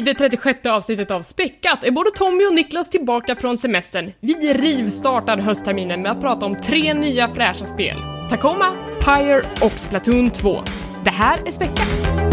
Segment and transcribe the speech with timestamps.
[0.00, 4.12] I det 36 avsnittet av Späckat är både Tommy och Niklas tillbaka från semestern.
[4.20, 7.96] Vi rivstartar höstterminen med att prata om tre nya fräscha spel.
[8.30, 8.66] Tacoma,
[9.04, 10.64] Pyre och Splatoon 2.
[11.04, 12.29] Det här är Späckat.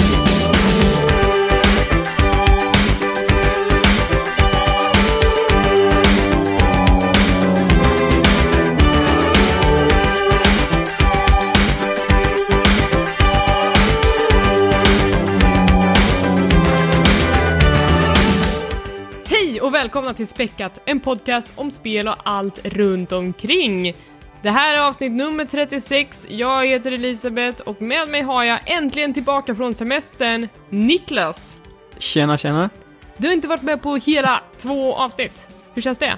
[19.67, 23.95] Och välkomna till Späckat, en podcast om spel och allt runt omkring.
[24.41, 29.13] Det här är avsnitt nummer 36, jag heter Elisabeth och med mig har jag äntligen
[29.13, 31.61] tillbaka från semestern, Niklas.
[31.99, 32.69] Tjena, tjena.
[33.17, 35.47] Du har inte varit med på hela två avsnitt.
[35.73, 36.15] Hur känns det?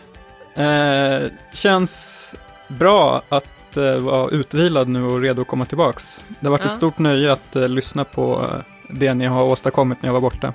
[0.63, 2.35] Eh, känns
[2.67, 6.23] bra att eh, vara utvilad nu och redo att komma tillbaks.
[6.39, 6.67] Det har varit Ja.
[6.67, 10.21] ett stort nöje att eh, lyssna på eh, det ni har åstadkommit när jag var
[10.21, 10.53] borta.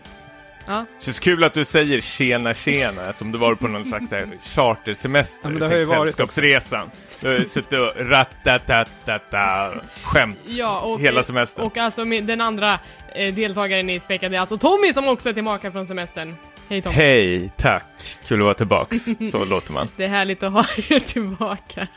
[0.66, 0.86] Ja.
[1.00, 5.50] Känns kul att du säger tjena tjena som du var på någon slags här chartersemester.
[5.52, 6.90] Ja, det har ju varit Sällskapsresan.
[7.20, 11.64] Du har suttit och ratatatata skämt Ja, och, hela semestern.
[11.66, 12.78] Och alltså den andra
[13.14, 16.34] eh, deltagaren i Späckat är alltså Tommy som också är tillbaka från semestern.
[16.68, 16.94] Hej Tommy.
[16.96, 17.82] Hej, tack.
[18.28, 18.96] Kul att vara tillbaks.
[19.30, 19.88] Så låter man.
[19.96, 21.88] Det är härligt att ha er tillbaka.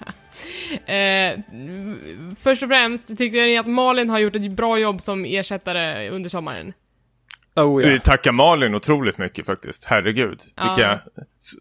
[0.94, 1.40] Eh,
[2.40, 6.30] först och främst, tycker ni att Malin har gjort ett bra jobb som ersättare under
[6.30, 6.73] sommaren?
[7.58, 8.00] Oh, Vi ja.
[8.00, 9.86] tackar Malin otroligt mycket faktiskt.
[9.86, 10.40] Herregud.
[10.56, 10.64] Ja.
[10.76, 11.00] Vilka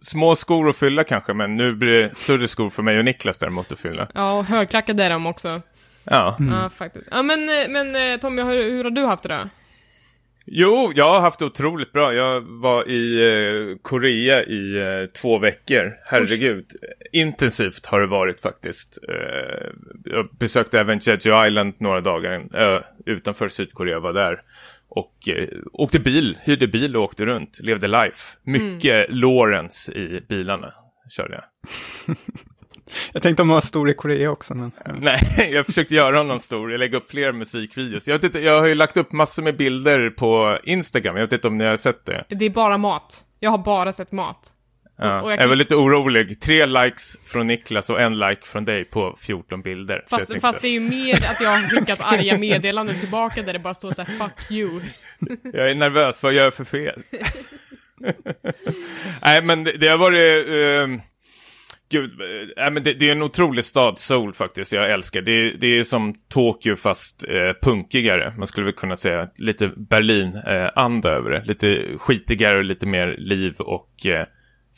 [0.01, 3.39] små skor att fylla kanske, men nu blir det större skor för mig och Niklas
[3.39, 4.09] däremot att fylla.
[4.15, 5.63] Ja, och högklackade är de också.
[6.05, 6.37] Ja.
[6.51, 7.07] Ja, faktiskt.
[7.11, 9.49] Ja, men, eh, men eh, Tommy, hur, hur har du haft det då?
[10.49, 12.15] Jo, jag har haft det otroligt bra.
[12.15, 15.93] Jag var i eh, Korea i eh, två veckor.
[16.05, 16.65] Herregud.
[17.13, 18.99] Intensivt har det varit faktiskt.
[19.09, 19.67] Eh,
[20.05, 22.43] jag besökte även Jeju Island några dagar.
[22.55, 24.43] Ö utanför Sydkorea var där.
[24.89, 27.61] Och eh, åkte bil, hyrde bil och åkte runt.
[27.63, 28.39] Levde life.
[28.43, 30.73] Mycket Lawrence i bilarna
[31.11, 31.45] körde jag.
[33.13, 34.73] Jag tänkte om man var stor i Korea också, men...
[35.01, 36.71] Nej, jag försökte göra honom stor.
[36.71, 38.09] Jag lägger upp fler musikvideos.
[38.09, 41.17] Jag, vet inte, jag har ju lagt upp massor med bilder på Instagram.
[41.17, 42.25] Jag vet inte om ni har sett det.
[42.29, 43.25] Det är bara mat.
[43.41, 44.53] Jag har bara sett mat.
[44.99, 46.41] Ja, Och jag jag, var lite orolig.
[46.41, 50.05] Tre likes från Niklas och en like från dig på 14 bilder.
[50.11, 53.53] Fast, tänkte, fast det är ju mer att jag har skickat arga meddelanden tillbaka där
[53.53, 54.81] det bara står så här “fuck you”.
[55.53, 57.03] Jag är nervös, vad gör jag för fel?
[59.23, 60.49] Nej, men det, det har varit...
[60.49, 61.01] Uh,
[61.91, 64.73] gud, eh, nej, men det, det är en otrolig stad, Seoul faktiskt.
[64.73, 65.51] Jag älskar det.
[65.51, 68.35] Det är som Tokyo fast eh, punkigare.
[68.39, 71.45] Man skulle väl kunna säga lite Berlin-anda över det.
[71.45, 74.07] Lite skitigare och lite mer liv och...
[74.07, 74.27] Eh,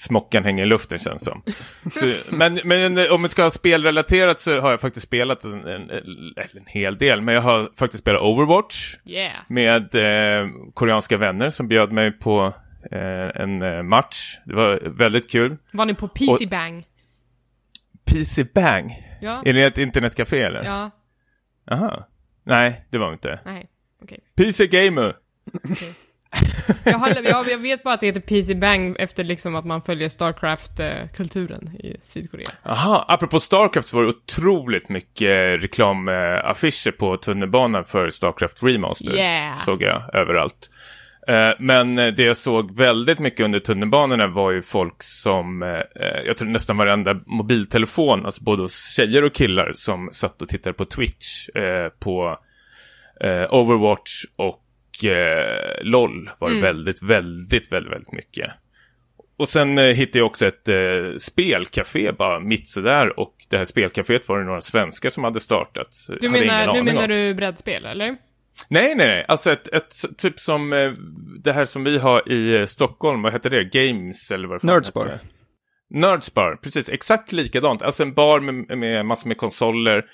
[0.01, 1.43] Smockan hänger i luften känns som.
[1.95, 5.91] Så, men, men om vi ska ha spelrelaterat så har jag faktiskt spelat en, en,
[5.91, 6.05] en,
[6.37, 7.21] en hel del.
[7.21, 9.33] Men jag har faktiskt spelat Overwatch Yeah.
[9.49, 12.55] med eh, koreanska vänner som bjöd mig på
[12.93, 14.39] eh, en eh, match.
[14.45, 15.57] Det var väldigt kul.
[15.73, 16.85] Var ni på PC Bang?
[18.05, 19.43] PC Bang, Ja.
[19.45, 20.65] är det ett internetcafé eller?
[20.65, 20.91] Ja.
[21.71, 22.09] Aha.
[22.45, 23.41] Nej, det var inte.
[23.45, 23.69] Nej.
[24.03, 24.19] Okej.
[24.37, 25.17] PC Gamer.
[26.85, 29.83] Jag, har, jag, jag vet bara att det heter PC Bang efter liksom att man
[29.83, 32.47] följer Starcraft-kulturen i Sydkorea.
[32.63, 39.19] Aha, apropå Starcraft så var det otroligt mycket reklamaffischer på tunnelbanan för Starcraft Remastered.
[39.19, 39.57] Yeah.
[39.57, 40.71] Såg jag överallt.
[41.29, 46.21] Eh, Men det jag såg väldigt mycket under tunnelbanorna var ju folk som, eh, eh,
[46.27, 50.75] jag tror nästan varenda mobiltelefon, alltså både hos tjejer och killar, som satt och tittade
[50.75, 51.49] på Twitch
[52.01, 52.39] på
[53.51, 54.61] Overwatch och
[55.05, 58.51] eh, LOL var det väldigt, väldigt, väldigt, väldigt mycket.
[59.37, 63.65] Och sen eh, hittade jag också ett eh, spelcafé bara mitt sådär och det här
[63.65, 65.89] spelcaféet var det några svenskar som hade startat.
[66.21, 67.09] Du Hade menar, du aning menar om.
[67.09, 68.07] du brädspel, eller?
[68.69, 69.25] Nej, nej, nej.
[69.29, 70.93] Alltså ett, ett typ som eh,
[71.45, 73.65] det här som vi har i eh, Stockholm, vad heter det?
[73.65, 75.05] Games eller vad det fan Nerdsbar.
[75.05, 75.21] heter.
[75.91, 76.89] Nerdsbar, precis.
[76.89, 77.83] Exakt likadant.
[77.83, 80.05] Alltså en bar med, med massor med konsoler.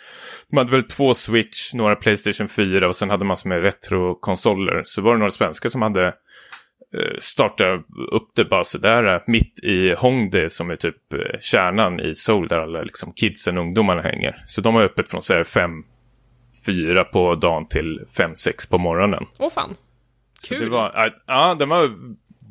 [0.50, 4.82] De hade väl två Switch, några Playstation 4 och sen hade massor med retrokonsoler.
[4.84, 7.80] Så var det några svenskar som hade eh, startat
[8.12, 12.48] upp det bara sådär eh, mitt i Hongdae som är typ eh, kärnan i Seoul
[12.48, 14.44] där alla liksom kidsen, ungdomarna hänger.
[14.46, 15.70] Så de har öppet från så här fem,
[16.66, 19.24] fyra på dagen till fem, sex på morgonen.
[19.38, 19.74] Åh fan.
[20.40, 20.64] Så Kul.
[20.64, 21.90] det var, ja, ja, den var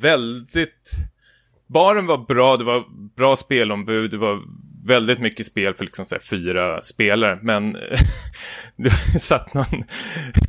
[0.02, 0.92] väldigt...
[1.74, 2.84] Baren var bra, det var
[3.16, 4.40] bra spelombud, det var
[4.86, 7.40] väldigt mycket spel för liksom så fyra spelare.
[7.42, 7.74] Men
[8.76, 9.84] det satt någon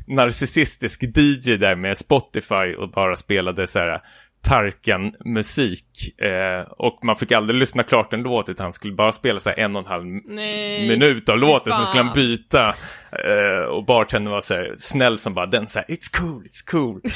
[0.06, 4.00] narcissistisk DJ där med Spotify och bara spelade så här
[4.44, 6.21] Tarkan-musik.
[6.21, 9.50] Eh, och man fick aldrig lyssna klart en låt utan han skulle bara spela så
[9.50, 10.88] en och en halv Nej.
[10.88, 11.73] minut av låten.
[11.73, 12.75] Sen skulle han byta.
[13.12, 16.71] Eh, och bartendern var så här snäll som bara den så här, it's cool, it's
[16.71, 17.00] cool.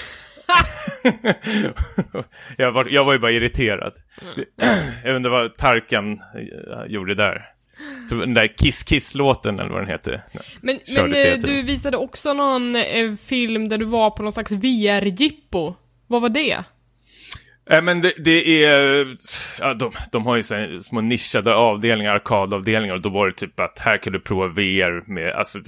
[2.57, 3.93] jag, var, jag var ju bara irriterad.
[5.05, 7.45] jag undrar vad Tarkan eh, gjorde där.
[8.09, 10.25] Så den där Kiss Kiss-låten eller vad den heter.
[10.61, 14.53] Men, men eh, du visade också någon eh, film där du var på någon slags
[14.53, 15.75] VR-jippo.
[16.07, 16.65] Vad var det?
[17.71, 19.07] Nej men det, det är,
[19.59, 23.61] ja, de, de har ju så små nischade avdelningar, arkadavdelningar och då var det typ
[23.61, 25.59] att här kan du prova VR med, alltså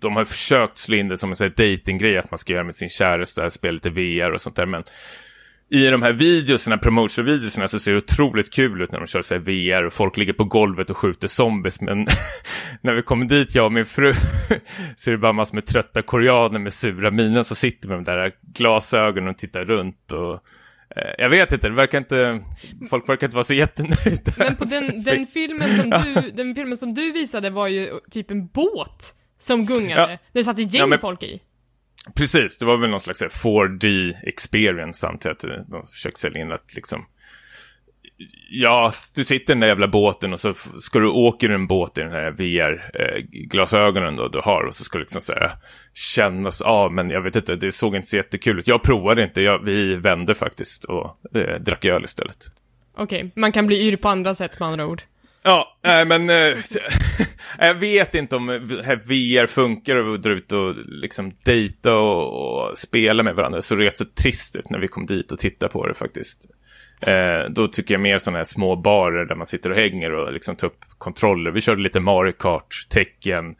[0.00, 2.64] de har försökt slå in det som en sån här datinggrej att man ska göra
[2.64, 4.84] med sin käresta, spela lite VR och sånt där men
[5.70, 9.34] i de här videorna, promotion-videorna så ser det otroligt kul ut när de kör så
[9.34, 12.06] här VR och folk ligger på golvet och skjuter zombies men
[12.80, 14.12] när vi kommer dit, jag och min fru,
[14.96, 18.04] så är det bara massor med trötta koreaner med sura miner som sitter med de
[18.04, 20.40] där glasögonen och tittar runt och
[21.18, 22.44] jag vet inte, det verkar inte,
[22.90, 24.32] folk verkar inte vara så jättenöjda.
[24.36, 28.30] Men på den, den, filmen som du, den filmen som du visade var ju typ
[28.30, 30.12] en båt som gungade.
[30.12, 30.18] Ja.
[30.32, 31.40] Det satt ett gäng Ja, men- folk i.
[32.16, 35.20] Precis, det var väl någon slags så här 4D experience att
[35.68, 37.06] de försökte sälja in att liksom
[38.50, 41.66] Ja, du sitter i den där jävla båten och så ska du åka i en
[41.66, 45.56] båt i den här VR-glasögonen då du har och så ska du liksom här
[45.94, 48.68] kännas av, men jag vet inte, det såg inte så jättekul ut.
[48.68, 52.46] Jag provade inte, jag, vi vände faktiskt och eh, drack öl istället.
[52.96, 55.02] Okej, man kan bli yr på andra sätt med andra ord.
[55.42, 56.56] Ja, nej men eh,
[57.58, 58.46] jag vet inte om
[59.04, 63.62] VR funkar och dra ut och liksom dejta och, och spela med varandra.
[63.62, 65.94] Så det är rätt så trist ut när vi kom dit och tittade på det
[65.94, 66.50] faktiskt.
[67.06, 70.32] Eh, då tycker jag mer sådana här små barer där man sitter och hänger och
[70.32, 71.50] liksom tar upp kontroller.
[71.50, 73.54] Vi körde lite Mario Kart, Tekken,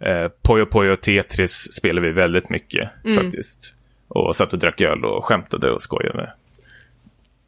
[0.00, 3.74] eh, Puyo Puyo Tetris spelade vi väldigt mycket faktiskt.
[4.08, 6.32] Och satt och drack öl och skämtade och skojade.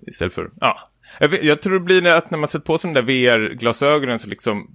[0.06, 0.90] Istället för, ja.
[1.20, 4.19] Jag, vet, jag tror det blir att när man sätter på sig de där VR-glasögonen
[4.19, 4.70] så liksom,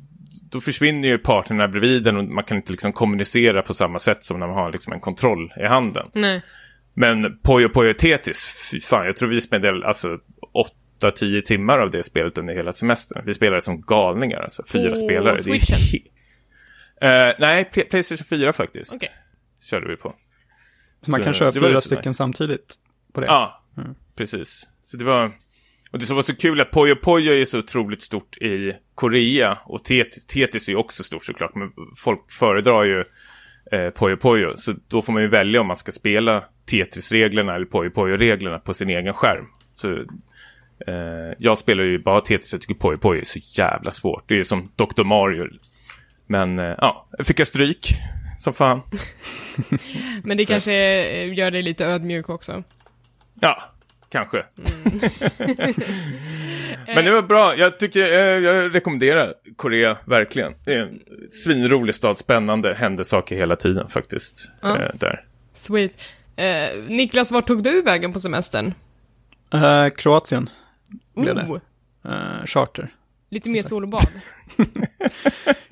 [0.52, 4.24] då försvinner ju parterna bredvid en och man kan inte liksom kommunicera på samma sätt
[4.24, 6.08] som när man har liksom en kontroll i handen.
[6.14, 6.42] Nej.
[6.94, 10.18] Men Puyo Puyo Tetris, fy fan, jag tror vi spenderade alltså
[11.02, 13.24] 8-10 timmar av det spelet under hela semestern.
[13.26, 15.34] Vi spelade som galningar, alltså fyra På spelare.
[15.34, 15.78] Det är Switchen?
[15.78, 16.08] he-
[17.02, 18.94] Eh, nej, Playstation 4 faktiskt.
[18.96, 19.10] Okej.
[19.70, 20.16] Körde vi på.
[21.08, 22.14] Man Så kan köra fyra stycken nice.
[22.18, 22.76] samtidigt
[23.14, 23.28] på det.
[23.28, 23.64] Ja,
[24.16, 24.70] precis.
[24.82, 25.32] Så det var...
[25.92, 29.58] Och det som var så kul att Puyo Puyo är så otroligt stort i Korea
[29.66, 33.00] och Tetis, Tetis är ju också stort såklart, men folk föredrar ju
[33.72, 34.58] eh, Puyo Puyo.
[34.58, 38.74] Så då får man ju välja om man ska spela Tetris-reglerna eller Puyo Puyo-reglerna på
[38.74, 39.46] sin egen skärm.
[39.70, 40.06] Så
[40.88, 44.24] eh, jag spelar ju bara Tetris, jag tycker Puyo Puyo är så jävla svårt.
[44.28, 45.04] Det är ju som Dr.
[45.04, 45.48] Mario.
[46.28, 47.88] Men eh, ja, jag fick jag stryk
[48.40, 48.82] som fan.
[50.24, 52.64] Men det kanske eh, gör dig lite ödmjuk också.
[53.40, 53.62] Ja,
[54.10, 54.46] kanske.
[56.96, 57.56] Men det var bra.
[57.58, 60.54] Jag tycker, eh, jag rekommenderar Korea, verkligen.
[60.66, 61.00] Det är en
[61.32, 64.50] svinrolig stad, spännande, händer saker hela tiden faktiskt.
[64.62, 64.80] Ja.
[64.80, 65.26] Eh, där.
[65.54, 66.02] Sweet.
[66.36, 68.74] Eh, Niklas, vart tog du vägen på semestern?
[69.54, 70.50] Eh, Kroatien,
[71.16, 71.44] Blev det?
[71.44, 71.60] Oh,
[72.14, 72.96] eh, charter.
[73.30, 74.08] lite mer sol och bad.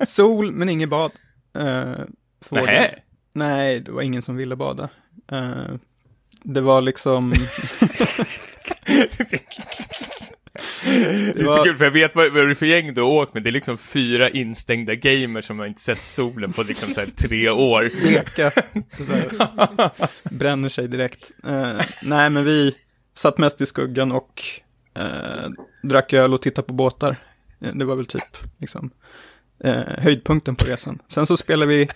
[0.06, 1.12] Sol, men inget bad.
[1.58, 2.04] Uh,
[2.50, 2.98] Nähä.
[3.32, 4.88] Nej, det var ingen som ville bada.
[5.32, 5.74] Eh,
[6.42, 7.32] det var liksom...
[11.34, 13.34] Det är så kul för jag vet vad, vad det är för gäng du åkt
[13.34, 13.42] med.
[13.42, 17.08] Det är liksom fyra instängda gamers som har inte sett solen på liksom så här
[17.16, 17.90] tre år.
[18.00, 18.50] Bleka.
[18.96, 19.90] Så här,
[20.34, 21.30] bränner sig direkt.
[21.46, 22.74] Eh, nej, men vi
[23.14, 24.42] satt mest i skuggan och
[24.94, 25.50] eh,
[25.82, 27.16] drack öl och tittade på båtar.
[27.60, 28.90] Eh, det var väl typ liksom
[29.64, 30.98] eh, höjdpunkten på resan.
[31.08, 31.88] Sen så spelade vi...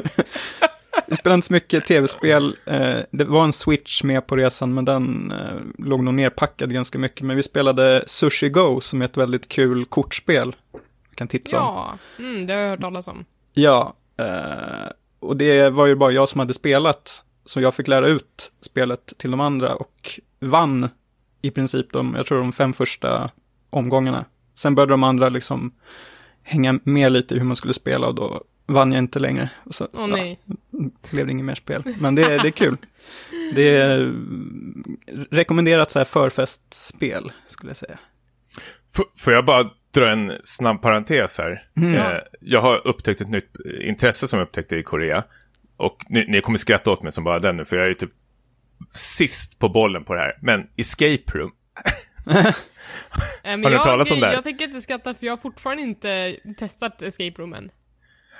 [1.06, 2.56] vi spelade inte så mycket tv-spel.
[2.64, 6.98] Eh, det var en switch med på resan, men den eh, låg nog nerpackad ganska
[6.98, 7.26] mycket.
[7.26, 10.56] Men vi spelade Sushi Go, som är ett väldigt kul kortspel.
[11.08, 11.74] Jag kan tipsa om.
[11.74, 13.24] Ja, mm, det har jag hört talas om.
[13.52, 18.08] Ja, eh, och det var ju bara jag som hade spelat, så jag fick lära
[18.08, 20.88] ut spelet till de andra och vann
[21.46, 23.30] i princip de, jag tror de fem första
[23.70, 24.24] omgångarna.
[24.54, 25.72] Sen började de andra liksom
[26.42, 29.50] hänga med lite i hur man skulle spela och då vann jag inte längre.
[29.70, 30.40] Så, Åh nej.
[30.44, 30.54] Ja,
[31.12, 31.82] blev det inget mer spel.
[32.00, 32.76] Men det, det är kul.
[33.54, 34.96] Det är mm,
[35.30, 37.98] rekommenderat så här förfestspel, skulle jag säga.
[38.98, 41.68] F- får jag bara dra en snabb parentes här?
[41.76, 41.94] Mm.
[41.94, 45.24] Eh, jag har upptäckt ett nytt intresse som jag upptäckte i Korea.
[45.76, 47.94] Och ni, ni kommer skratta åt mig som bara den nu, för jag är ju
[47.94, 48.10] typ
[48.92, 50.38] sist på bollen på det här.
[50.42, 51.52] Men escape room.
[53.44, 54.34] Men Har ni jag, talat om det här?
[54.34, 57.70] Jag tänker inte skratta för jag har fortfarande inte testat escape roomen.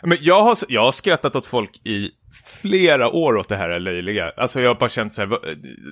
[0.02, 2.10] Men jag har, jag har skrattat åt folk i
[2.60, 4.32] flera år åt det här löjliga.
[4.36, 5.38] Alltså jag har bara känt så här,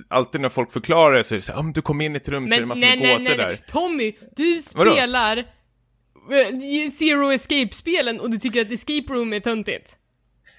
[0.07, 2.17] alltid när folk förklarar det så är det så här, om du kommer in i
[2.17, 3.55] ett rum så är det Men massor nej, med nej, gåtor nej, där.
[3.67, 4.91] Tommy, du Vadå?
[4.91, 9.97] spelar eh, Zero Escape-spelen och du tycker att escape room är töntigt.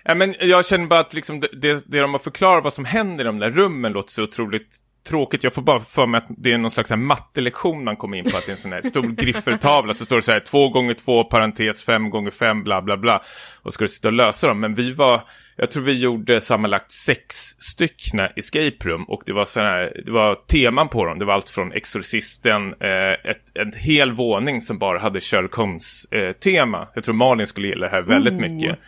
[0.08, 2.84] Ja, men jag känner bara att liksom det, det, det de har förklarat vad som
[2.84, 4.76] händer i de där rummen låter så otroligt
[5.08, 5.44] tråkigt.
[5.44, 8.25] Jag får bara för mig att det är någon slags här mattelektion man kommer in
[8.25, 8.36] på.
[8.36, 9.94] Att det är en sån här stor griffeltavla.
[9.94, 13.22] Så står det så här två gånger två parentes fem gånger fem bla bla bla.
[13.62, 14.60] Och ska du sitta och lösa dem.
[14.60, 15.20] Men vi var,
[15.56, 19.04] jag tror vi gjorde sammanlagt sex styckna escape room.
[19.04, 21.18] Och det var så här, det var teman på dem.
[21.18, 26.82] Det var allt från Exorcisten, eh, ett, en hel våning som bara hade Sherlock Holmes-tema.
[26.82, 28.40] Eh, jag tror Malin skulle gilla det här väldigt Oh.
[28.40, 28.78] mycket.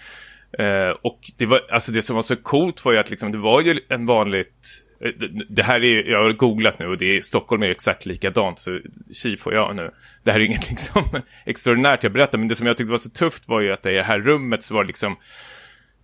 [0.58, 3.38] Eh, och det, var, alltså det som var så coolt var ju att liksom, det
[3.38, 4.82] var ju en vanligt...
[5.04, 8.06] Eh, det- Det här är, jag har googlat nu och det är, Stockholm är exakt
[8.06, 8.80] likadant, så
[9.22, 9.90] tji får jag nu.
[10.24, 11.04] Det här är inget liksom
[11.46, 13.92] extraordinärt jag berättar, men det som jag tyckte var så tufft var ju att i
[13.92, 15.16] det här rummet så var det liksom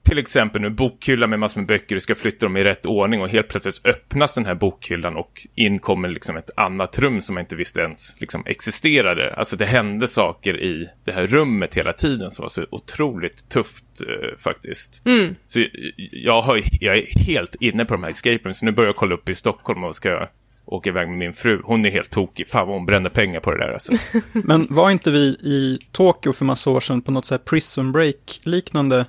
[0.04, 3.20] till exempel nu bokhylla med massor med böcker, du ska flytta dem i rätt ordning
[3.20, 7.34] och helt plötsligt öppnas den här bokhyllan och in kommer liksom ett annat rum som
[7.34, 9.34] man inte visste ens liksom existerade.
[9.34, 13.84] Alltså det hände saker i det här rummet hela tiden som var så otroligt tufft
[14.00, 15.02] eh, faktiskt.
[15.46, 15.68] Så jag,
[16.12, 18.96] jag, har, jag är helt inne på de här escape rooms, så nu börjar jag
[18.96, 20.28] kolla upp i Stockholm och ska
[20.64, 21.60] åka iväg med min fru.
[21.64, 23.92] Hon är helt tokig, fan vad hon bränner pengar på det där alltså.
[24.32, 27.92] Men var inte vi i Tokyo för massa år sedan på något så här prison
[27.92, 29.04] break-liknande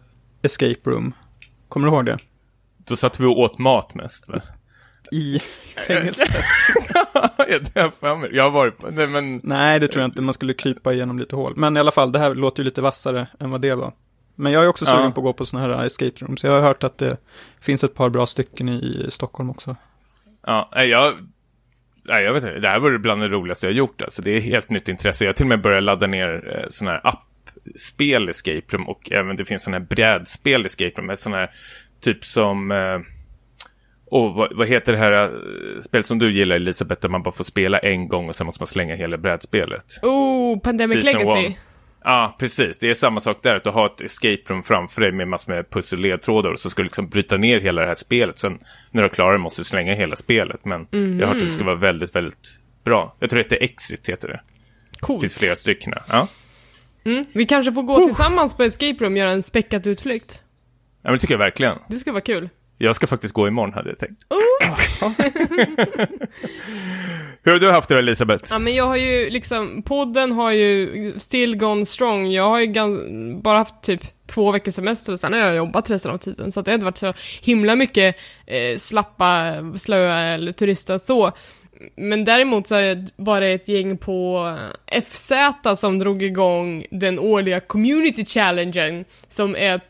[0.46, 1.14] escape room?
[1.70, 2.18] Kommer du ihåg det?
[2.78, 4.30] Då satt vi och åt mat mest.
[4.30, 4.42] Va?
[5.12, 5.40] I
[5.88, 6.24] fängelse?
[7.14, 7.30] Ja,
[7.74, 8.34] det har jag.
[8.34, 10.22] Jag har varit på, nej men Nej, det tror jag inte.
[10.22, 11.54] Man skulle krypa igenom lite hål.
[11.56, 13.94] Men i alla fall, det här låter ju lite vassare än vad det var.
[14.36, 15.12] Men jag är också sugen Ja.
[15.12, 16.44] på att gå på sådana här escape rooms.
[16.44, 17.18] Jag har hört att det
[17.62, 19.76] finns ett par bra stycken i Stockholm också.
[20.46, 21.14] Ja, jag,
[22.04, 22.60] nej, jag vet inte.
[22.60, 24.02] Det här var bland det roligaste jag gjort.
[24.02, 25.24] Alltså, det är helt nytt intresse.
[25.26, 27.02] Jag har till och med börjat ladda ner eh, sådana här
[27.74, 31.10] appspel escape room och även det finns sådana här brädspel escape room.
[31.10, 31.52] Ett sådana här
[32.02, 32.72] typ som...
[32.72, 33.00] Eh,
[34.08, 37.32] och vad, vad heter det här eh, spelet som du gillar Elisabeth, där man bara
[37.36, 39.86] får spela en gång och sen måste man slänga hela brädspelet?
[40.02, 41.46] Oh, Pandemic Season Legacy.
[41.46, 41.56] one.
[42.04, 42.80] Ja, precis.
[42.80, 43.56] Det är samma sak där.
[43.56, 46.82] Att du har ett escape room framför dig med massor med pusselledtrådar och så ska
[46.82, 48.38] du liksom bryta ner hela det här spelet.
[48.38, 48.60] Sen
[48.92, 50.66] när du är klar måste du slänga hela spelet.
[50.66, 53.16] Men jag har hört att det ska vara väldigt, väldigt bra.
[53.20, 54.34] Jag tror att det heter Exit, heter det.
[54.34, 55.34] Det finns Coolt.
[55.34, 55.94] flera stycken.
[56.10, 56.28] Ja.
[57.34, 60.42] Vi kanske får gå tillsammans på Escape Room och göra en späckat utflykt.
[61.02, 61.78] ja, men det tycker jag verkligen.
[61.88, 62.50] Det skulle vara kul.
[62.78, 64.24] Jag ska faktiskt gå imorgon, hade jag tänkt.
[67.44, 68.46] Hur har du haft det Elisabeth?
[68.50, 72.32] Ja, men jag har ju liksom, podden har ju still gone strong.
[72.32, 75.90] Jag har ju gan- bara haft typ två veckors semester och sen har jag jobbat
[75.92, 76.52] resten av tiden.
[76.52, 78.16] Så att det har inte varit så himla mycket
[78.48, 81.32] eh, slappa, slöa eller turista så.
[81.96, 82.76] Men däremot så
[83.16, 84.50] var det ett gäng på
[85.04, 85.32] FZ
[85.76, 89.82] som drog igång den årliga community challengen som är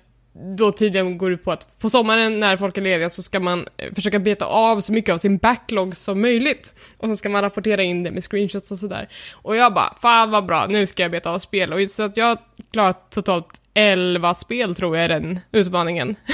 [0.57, 3.67] då tydligen går ut på att på sommaren när folk är lediga så ska man
[3.77, 6.75] eh, försöka beta av så mycket av sin backlog som möjligt.
[6.97, 9.07] Och så ska man rapportera in det med screenshots och sådär.
[9.33, 11.73] Och jag bara, fan vad bra, nu ska jag beta av spel.
[11.73, 12.37] Och så att jag har
[12.71, 16.15] klarat totalt 11 spel tror jag är den utmaningen.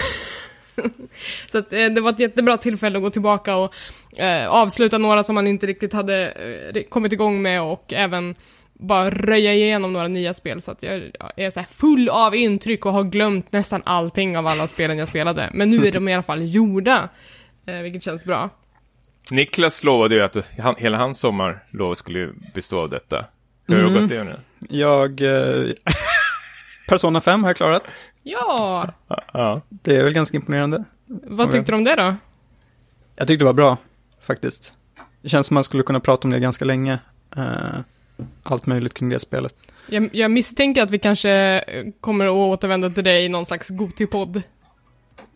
[1.47, 3.73] så att eh, det var ett jättebra tillfälle att gå tillbaka och
[4.19, 6.31] eh, avsluta några som man inte riktigt hade
[6.75, 8.35] eh, kommit igång med och även
[8.73, 12.35] bara röja igenom några nya spel så att jag jag är så här full av
[12.35, 15.49] intryck och har glömt nästan allting av alla spelen jag spelade.
[15.53, 17.09] Men nu är de i alla fall gjorda,
[17.65, 18.49] eh, vilket känns bra.
[19.31, 23.25] Niklas lovade ju att han, hela hans sommarlov skulle ju bestå av detta.
[23.67, 24.35] Hur har det gått det nu?
[24.69, 25.21] Jag...
[25.21, 25.71] Eh,
[26.87, 27.83] Persona 5 har jag klarat.
[28.23, 28.87] Ja,
[29.33, 29.61] Ja.
[29.69, 30.83] Det är väl ganska imponerande.
[31.07, 32.15] vad tyckte du om det då?
[33.15, 33.77] Jag tyckte det var bra,
[34.21, 34.73] faktiskt.
[35.21, 36.99] Det känns som man skulle kunna prata om det ganska länge.
[37.35, 37.79] Eh,
[38.43, 39.55] allt möjligt kring det spelet.
[39.87, 43.69] Jag, jag misstänker att vi kanske eh, kommer att återvända till dig i någon slags
[43.69, 44.41] Goti-podd.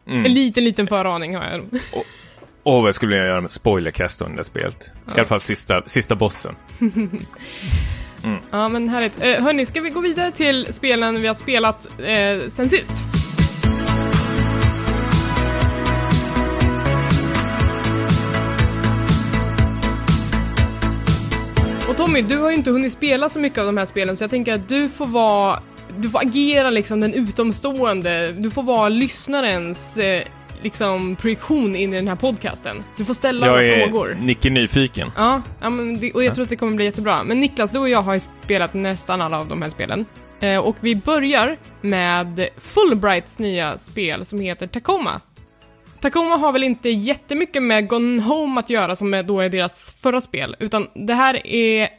[0.07, 0.25] Mm.
[0.25, 1.61] En liten, liten föraning har jag.
[2.63, 4.91] Åh, vad jag skulle vilja göra med spoilercast det där spelet.
[5.07, 6.55] I alla fall sista, sista bossen.
[8.23, 8.39] Mm.
[8.51, 9.23] Ja, men härligt.
[9.23, 13.03] Eh, hörni, ska vi gå vidare till spelen vi har spelat eh, sen sist?
[21.89, 24.23] Och Tommy, du har ju inte hunnit spela så mycket av de här spelen, så
[24.23, 25.59] jag tänker att du får vara...
[25.97, 28.31] Du får agera liksom den utomstående.
[28.31, 30.23] Du får vara lyssnarens eh,
[30.61, 32.83] liksom projektion in i den här podcasten.
[32.97, 34.17] Du får ställa Jag är frågor.
[34.21, 35.07] Nicke nyfiken.
[35.17, 37.23] Ja, ja men det, och jag tror att det kommer bli jättebra.
[37.23, 40.05] Men Niklas, du och jag har ju spelat nästan alla av de här spelen.
[40.39, 45.21] Eh, och vi börjar med Fulbrights nya spel som heter Tacoma.
[46.01, 50.21] Tacoma har väl inte jättemycket med Gone Home att göra som då är deras förra
[50.21, 51.89] spel, utan det här är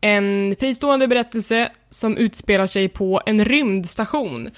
[0.00, 4.50] en fristående berättelse som utspelar sig på en rymdstation.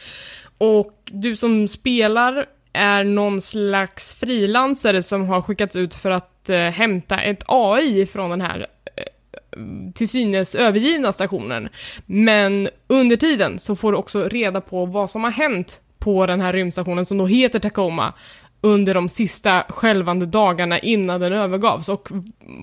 [0.58, 6.58] Och du som spelar är någon slags frilansare som har skickats ut för att eh,
[6.58, 8.66] hämta ett AI från den här
[8.96, 9.62] eh,
[9.94, 11.68] till synes övergivna stationen.
[12.06, 16.40] Men under tiden så får du också reda på vad som har hänt på den
[16.40, 18.14] här rymdstationen som då heter Tacoma
[18.60, 22.08] under de sista skälvande dagarna innan den övergavs och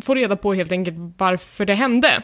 [0.03, 2.23] får reda på helt enkelt varför det hände.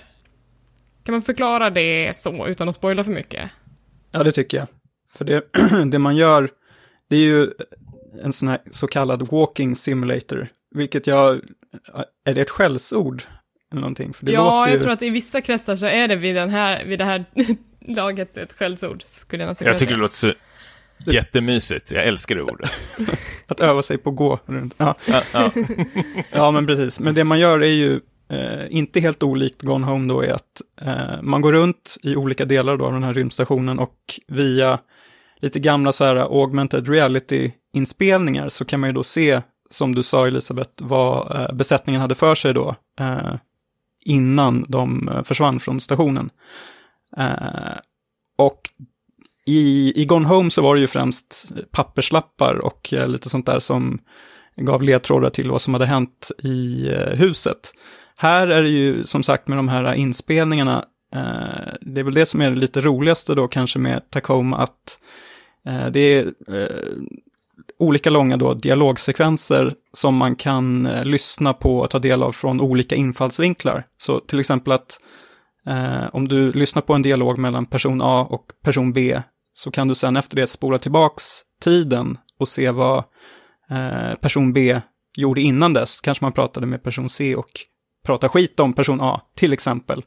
[1.04, 3.50] Kan man förklara det så utan att spoila för mycket?
[4.12, 4.68] Ja, det tycker jag.
[5.14, 5.44] För det,
[5.92, 6.50] det man gör,
[7.10, 7.52] det är ju
[8.24, 10.48] en sån här så kallad walking simulator.
[10.76, 11.42] Vilket jag,
[12.26, 13.24] är det ett skällsord?
[13.72, 14.14] Eller någonting?
[14.14, 16.36] För det ja, låter jag ju, tror att i vissa kretsar så är det vid,
[16.36, 17.26] den här, vid det här
[17.88, 20.32] laget ett skällsord, skulle jag nästan kunna Jag tycker det säga.
[20.32, 20.40] låter
[21.06, 21.92] så jättemysigt.
[21.92, 22.72] Jag älskar det ordet.
[23.48, 24.74] Att öva sig på att gå runt.
[24.78, 24.96] Ja.
[25.06, 25.52] Ja, ja.
[26.32, 27.00] ja, men precis.
[27.00, 28.00] Men det man gör är ju
[28.30, 32.46] eh, inte helt olikt Gone Home då, är att eh, man går runt i olika
[32.46, 34.80] delar då av den här rymdstationen och via
[35.40, 40.28] lite gamla så här augmented reality-inspelningar så kan man ju då se, som du sa
[40.28, 43.36] Elisabeth, vad eh, besättningen hade för sig då eh,
[44.06, 46.30] innan de eh, försvann från stationen.
[47.18, 47.78] Eh,
[48.38, 48.62] och
[49.46, 53.60] i, i Gone Home så var det ju främst papperslappar och eh, lite sånt där
[53.60, 54.00] som
[54.56, 57.74] gav ledtrådar till vad som hade hänt i eh, huset.
[58.16, 60.86] Här är det ju som sagt med de här inspelningarna,
[61.82, 65.27] det är väl det som är det lite roligaste då kanske med Tacoma, att eh,
[65.68, 66.98] Eh, det är eh,
[67.80, 72.62] olika långa då dialogsekvenser som man kan eh, lyssna på och ta del av från
[72.62, 73.84] olika infallsvinklar.
[73.98, 75.00] Så till exempel att
[75.66, 79.22] eh, om du lyssnar på en dialog mellan person A och person B
[79.54, 81.24] så kan du sen efter det spola tillbaks
[81.62, 83.04] tiden och se vad
[83.70, 84.82] eh, person B
[85.18, 86.02] gjorde innan dess.
[86.02, 87.50] Kanske man pratade med person C och
[88.06, 90.04] pratade skit om person A, till exempel.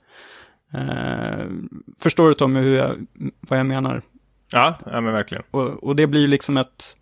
[0.74, 1.46] Eh,
[1.98, 3.06] förstår du Tommy hur jag,
[3.40, 4.02] vad jag menar?
[4.52, 5.44] Ja, ja men verkligen.
[5.50, 6.96] Och, och det blir liksom ett,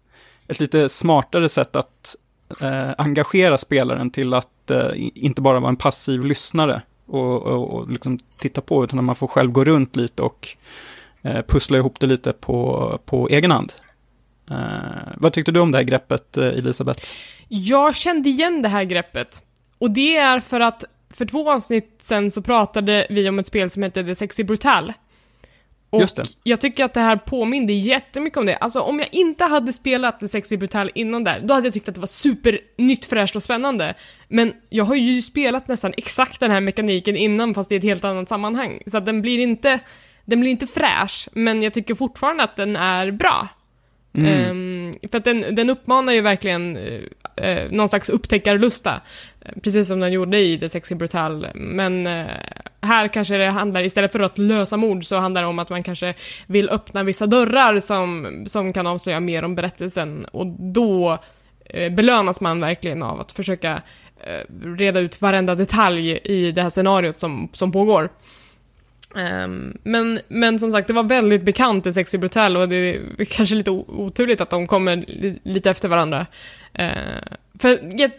[0.49, 2.17] ett lite smartare sätt att
[2.61, 7.90] eh, engagera spelaren till att eh, inte bara vara en passiv lyssnare och, och, och
[7.90, 10.49] liksom titta på, utan att man får själv gå runt lite och
[11.23, 13.73] eh, pussla ihop det lite på, på egen hand.
[14.50, 14.57] Eh,
[15.17, 17.05] vad tyckte du om det här greppet, eh, Elisabeth?
[17.49, 19.43] Jag kände igen det här greppet.
[19.78, 23.71] Och det är för att för två avsnitt sen så pratade vi om ett spel
[23.71, 24.93] som heter The Sexy Brutal.
[25.91, 26.25] Och Just det.
[26.43, 28.57] jag tycker att det här påminde jättemycket om det.
[28.57, 31.89] Alltså om jag inte hade spelat The Sexy Brutal innan där, då hade jag tyckt
[31.89, 33.95] att det var supernytt, fräscht och spännande.
[34.29, 38.05] Men jag har ju spelat nästan exakt den här mekaniken innan, fast i ett helt
[38.05, 38.83] annat sammanhang.
[38.87, 39.79] Så att den blir inte,
[40.25, 43.49] den blir inte fräsch, men jag tycker fortfarande att den är bra.
[44.19, 44.50] Mm.
[44.50, 49.00] Ehm, för att den, den uppmanar ju verkligen uh, någon slags upptäckarlusta.
[49.41, 51.47] Eh, precis som den gjorde i The Sexy Brutal.
[51.54, 52.26] Men uh,
[52.83, 55.83] här kanske det handlar, istället för att lösa mord, så handlar det om att man
[55.83, 56.15] kanske
[56.47, 60.25] vill öppna vissa dörrar som, som kan avslöja mer om berättelsen.
[60.25, 61.19] Och då
[61.75, 63.83] uh, belönas man verkligen av att försöka
[64.78, 68.09] reda ut varenda detalj i det här scenariot som, som pågår.
[69.19, 73.25] Ehm, men, men som sagt, det var väldigt bekant i Sexy Brutal och det är
[73.25, 76.26] kanske lite oturligt att de kommer li, lite efter varandra.
[76.75, 77.23] Ehm,
[77.59, 78.11] för jag,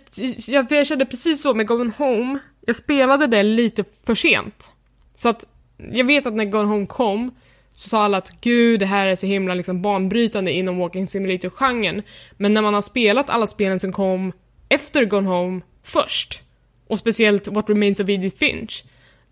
[0.48, 4.74] jag, för jag kände precis så med Gone Home, jag spelade det lite för sent.
[5.16, 5.48] Så att
[5.92, 7.32] jag vet att när Gone Home kom
[7.74, 12.04] så sa alla att gud, det här är så himla liksom banbrytande inom Walking Simulator-genren.
[12.38, 14.32] Men när man har spelat alla spelen som kom
[14.70, 16.44] efter Gone Home först,
[16.88, 18.84] och speciellt What Remains of Edith Finch,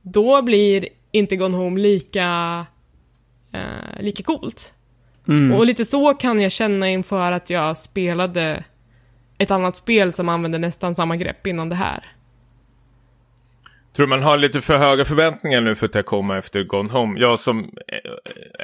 [0.01, 2.65] då blir inte Gone Home lika,
[3.51, 4.73] eh, lika coolt.
[5.27, 5.57] Mm.
[5.57, 8.63] Och lite så kan jag känna inför att jag spelade
[9.37, 11.99] ett annat spel som använde nästan samma grepp innan det här.
[13.95, 17.19] Tror man har lite för höga förväntningar nu för att jag kommer efter Gone Home.
[17.19, 18.11] Jag som eh,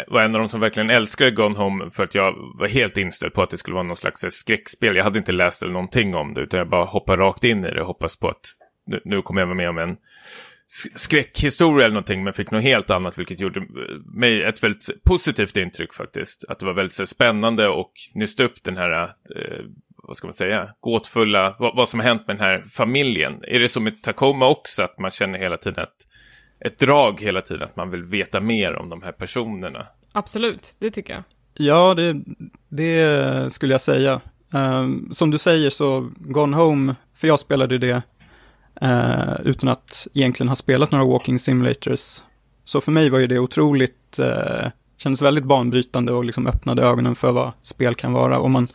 [0.07, 3.33] var en av de som verkligen älskade Gone Home för att jag var helt inställd
[3.33, 4.95] på att det skulle vara någon slags skräckspel.
[4.95, 7.71] Jag hade inte läst eller någonting om det utan jag bara hoppade rakt in i
[7.71, 8.45] det och hoppas på att
[8.87, 9.97] nu, nu kommer jag vara med om en
[10.95, 13.67] skräckhistoria eller någonting men fick något helt annat vilket gjorde
[14.05, 16.45] mig ett väldigt positivt intryck faktiskt.
[16.49, 19.65] Att det var väldigt så, spännande och nysta upp den här, eh,
[20.03, 23.43] vad ska man säga, gåtfulla, vad, vad som har hänt med den här familjen.
[23.43, 25.95] Är det som i Tacoma också att man känner hela tiden att
[26.65, 29.87] ett drag hela tiden att man vill veta mer om de här personerna?
[30.11, 31.23] Absolut, det tycker jag.
[31.53, 32.15] Ja, det,
[32.69, 34.21] det skulle jag säga.
[34.53, 38.01] Ehm, som du säger så, Gone Home, för jag spelade det
[38.81, 42.21] eh, utan att egentligen ha spelat några Walking Simulators.
[42.65, 47.15] Så för mig var ju det otroligt, uh, kändes väldigt banbrytande och liksom öppnade ögonen
[47.15, 48.39] för vad spel kan vara.
[48.39, 48.67] Och man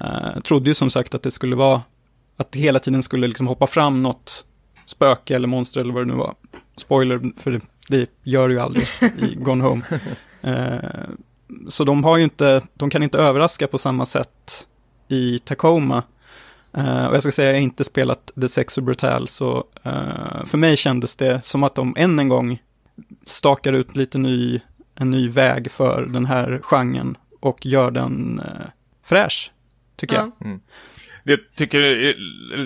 [0.00, 1.82] eh, trodde ju som sagt att det skulle vara,
[2.36, 4.44] att det hela tiden skulle liksom hoppa fram något
[4.86, 6.34] spöke eller monster eller vad det nu var.
[6.76, 8.84] Spoiler, för det, det gör det ju aldrig
[9.18, 9.82] i Gone Home.
[10.42, 10.90] Eh,
[11.68, 14.66] så de har ju inte, de kan inte överraska på samma sätt
[15.08, 16.02] i Tacoma.
[16.76, 20.44] Eh, och jag ska säga, jag har inte spelat The Sex och Brutal, så eh,
[20.46, 22.62] för mig kändes det som att de än en gång
[23.24, 24.60] stakar ut lite ny,
[24.94, 27.16] en ny väg för den här genren.
[27.40, 28.66] och gör den eh,
[29.04, 29.52] fräsch,
[29.96, 30.30] tycker Ja.
[30.38, 30.60] jag.
[31.26, 31.80] Jag tycker,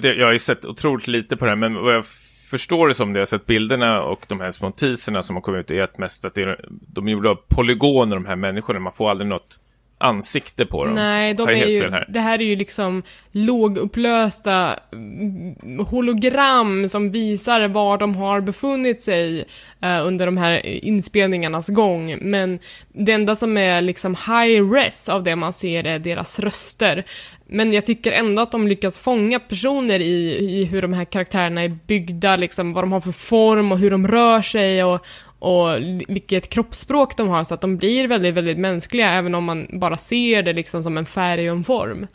[0.06, 2.06] jag har ju sett otroligt lite på det här, men vad jag
[2.50, 5.40] förstår det som det, jag har sett bilderna och de här små teaserna som har
[5.40, 8.36] kommit ut, är att mest att det är, de är gjorda av polygoner, de här
[8.36, 9.60] människorna, man får aldrig något
[9.98, 10.94] ansikte på dem.
[10.94, 12.06] Nej, de är ju, här?
[12.08, 19.44] det här är ju liksom lågupplösta mm, hologram som visar var de har befunnit sig
[19.80, 22.18] eh, under de här inspelningarnas gång.
[22.20, 22.58] Men
[22.92, 27.04] det enda som är liksom high res av det man ser är deras röster.
[27.50, 31.62] Men jag tycker ändå att de lyckas fånga personer i, i hur de här karaktärerna
[31.62, 35.06] är byggda, liksom vad de har för form och hur de rör sig och,
[35.38, 35.68] och
[36.08, 39.96] vilket kroppsspråk de har så att de blir väldigt, väldigt mänskliga även om man bara
[39.96, 42.06] ser det liksom som en färg och en form.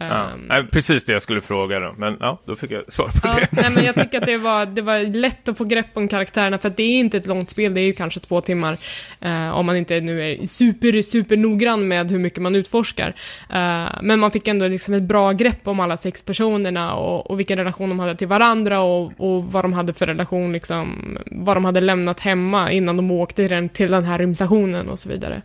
[0.00, 0.30] Ja.
[0.50, 3.34] Ehm, precis det jag skulle fråga då, men ja, då fick jag svar på Ja,
[3.34, 3.48] det.
[3.62, 6.58] nej, men jag tycker att det var, det var lätt att få grepp om karaktärerna
[6.58, 8.76] för det är inte ett långt spel, det är ju kanske två timmar.
[9.20, 13.14] eh, om man inte nu är super, super noggrann med hur mycket man utforskar.
[13.50, 17.38] Eh, men man fick ändå liksom ett bra grepp om alla sex personerna och, och
[17.38, 21.56] vilken relation de hade till varandra och, och vad de hade för relation, liksom, vad
[21.56, 25.08] de hade lämnat hemma innan de åkte till den, till den här rymdstationen och så
[25.08, 25.42] vidare.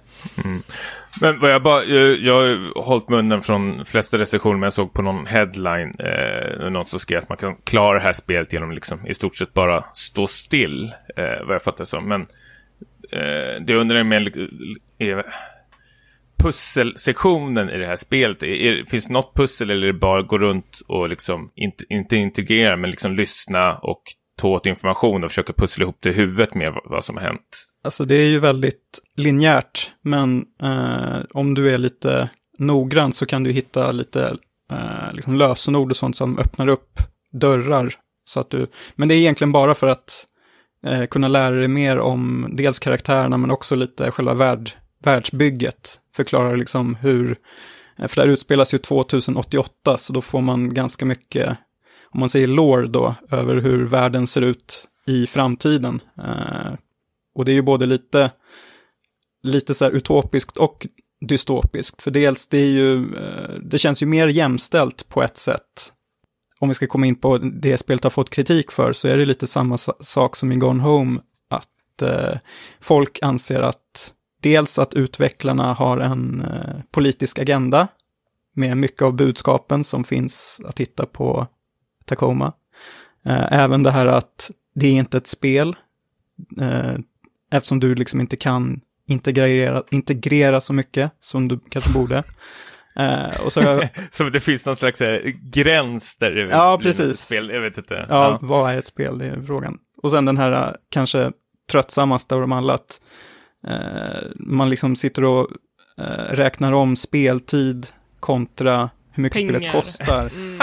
[1.22, 4.94] Men vad jag bara, jag, jag har hållit munnen från flesta recensioner, men jag såg
[4.94, 8.72] på någon headline, eh, någon som skrev att man kan klara det här spelet genom
[8.72, 12.08] liksom i stort sett bara stå still, eh, vad jag fattar det som.
[12.08, 12.22] Men
[13.12, 14.50] eh, det jag undrar är med
[14.98, 15.26] är
[16.44, 20.22] pusselsektionen i det här spelet, är, är, finns det något pussel eller är det bara
[20.22, 24.02] gå runt och liksom, inte, inte integrera, men liksom lyssna och
[24.42, 27.24] ta åt information och försöka pussla ihop det i huvudet med vad, vad som har
[27.24, 27.68] hänt?
[27.84, 33.44] Alltså det är ju väldigt linjärt, men eh, om du är lite noggrann så kan
[33.44, 34.38] du hitta lite
[34.72, 37.00] eh, liksom lösenord och sånt som öppnar upp
[37.32, 37.94] dörrar.
[38.26, 40.26] Så att du, men det är egentligen bara för att
[40.86, 44.72] eh, kunna lära dig mer om dels karaktärerna men också lite själva värld,
[45.04, 46.00] världsbygget.
[46.16, 47.38] Förklarar liksom hur,
[47.98, 51.58] eh, för det här utspelas ju 2088 så då får man ganska mycket,
[52.12, 56.02] om man säger lore då, över hur världen ser ut i framtiden.
[56.18, 56.74] Eh,
[57.34, 58.32] och det är ju både lite,
[59.44, 60.88] lite så här utopiskt och
[61.28, 62.02] dystopiskt.
[62.02, 65.94] För dels, det är ju, eh, det känns ju mer jämställt på ett sätt.
[66.60, 69.26] Om vi ska komma in på det spelet har fått kritik för, så är det
[69.26, 71.20] lite samma sak som i Gone Home.
[71.50, 72.38] Att eh,
[72.80, 77.88] folk anser att dels att utvecklarna har en eh, politisk agenda
[78.54, 81.48] med mycket av budskapen som finns att hitta på
[82.06, 82.54] Tacoma.
[83.26, 85.76] Eh, även det här att det är inte ett spel,
[86.62, 86.96] eh,
[87.54, 92.24] eftersom du liksom inte kan integrera, integrera så mycket som du kanske borde.
[92.96, 96.32] Eh, och så jag, Som att det finns någon slags eh, gräns där.
[96.32, 97.10] det Ja, precis.
[97.10, 98.06] ett Spel, jag vet inte.
[98.10, 99.18] ja, vad är ett spel?
[99.18, 99.78] Det är frågan.
[100.04, 101.32] Och sen den här eh, kanske
[101.72, 103.02] tröttsammaste av dem alla, att
[103.68, 105.48] eh, man liksom sitter och
[105.98, 107.88] eh, räknar om speltid
[108.20, 109.54] kontra hur mycket Pengar.
[109.60, 110.30] spelet kostar.
[110.36, 110.60] Mm.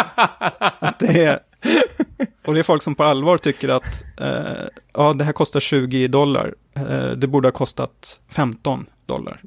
[0.79, 1.39] Att det är,
[2.47, 6.09] och det är folk som på allvar tycker att eh, ja, det här kostar 20
[6.09, 6.55] dollar.
[6.77, 9.41] Eh, det borde ha kostat 15 dollar.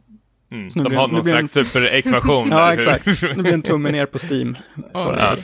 [0.51, 0.63] Mm.
[0.65, 2.47] Nu De blir- har nu någon slags superekvation.
[2.51, 3.05] Ja, exakt.
[3.21, 4.55] Det blir en tumme ner på Steam.
[4.75, 5.37] är Ja.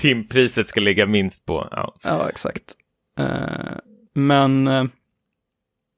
[0.00, 1.68] Timpriset ska ligga minst på.
[1.70, 1.94] Ja.
[2.04, 2.62] Ja, exakt.
[3.20, 3.76] Eh,
[4.14, 4.84] men, eh,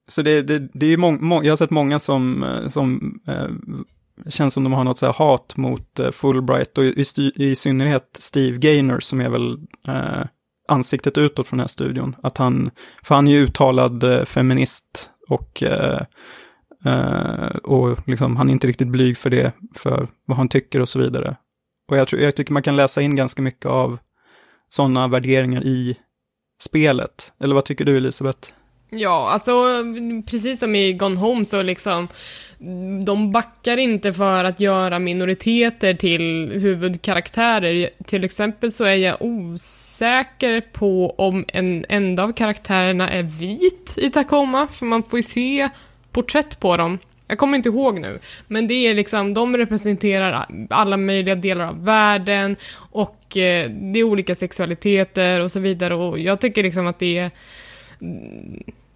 [0.08, 3.20] så det, det, det är ju mång, må, jag har sett många som, eh, som
[3.26, 3.46] eh,
[4.28, 7.54] känns som de har något så här hat mot eh, Fulbright och i, i, i
[7.54, 10.24] synnerhet Steve Gaynor som är väl eh,
[10.68, 12.16] ansiktet utåt från den här studion.
[12.22, 12.70] Att han,
[13.02, 16.00] för han är ju uttalad eh, feminist och, eh,
[16.84, 20.88] eh, och liksom, han är inte riktigt blyg för det, för vad han tycker och
[20.88, 21.36] så vidare.
[21.90, 23.98] Och jag, tror, jag tycker man kan läsa in ganska mycket av
[24.68, 25.96] sådana värderingar i
[26.60, 27.32] spelet.
[27.40, 28.52] Eller vad tycker du Elisabeth?
[28.90, 29.52] Ja, alltså
[30.26, 32.08] precis som i Gone Home så liksom
[33.04, 37.90] de backar inte för att göra minoriteter till huvudkaraktärer.
[38.04, 44.10] Till exempel så är jag osäker på om en enda av karaktärerna är vit i
[44.10, 45.68] Tacoma, för man får ju se
[46.12, 46.98] porträtt på dem.
[47.26, 51.84] Jag kommer inte ihåg nu, men det är liksom, de representerar alla möjliga delar av
[51.84, 56.98] världen och eh, det är olika sexualiteter och så vidare och jag tycker liksom att
[56.98, 57.30] det är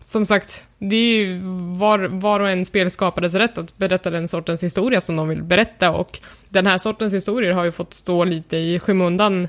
[0.00, 1.38] som sagt, det är ju
[1.76, 5.90] var, var och en spelskapares rätt att berätta den sortens historia som de vill berätta
[5.90, 9.48] och den här sortens historier har ju fått stå lite i skymundan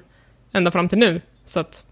[0.51, 1.21] ända fram till nu.
[1.45, 1.85] Så att,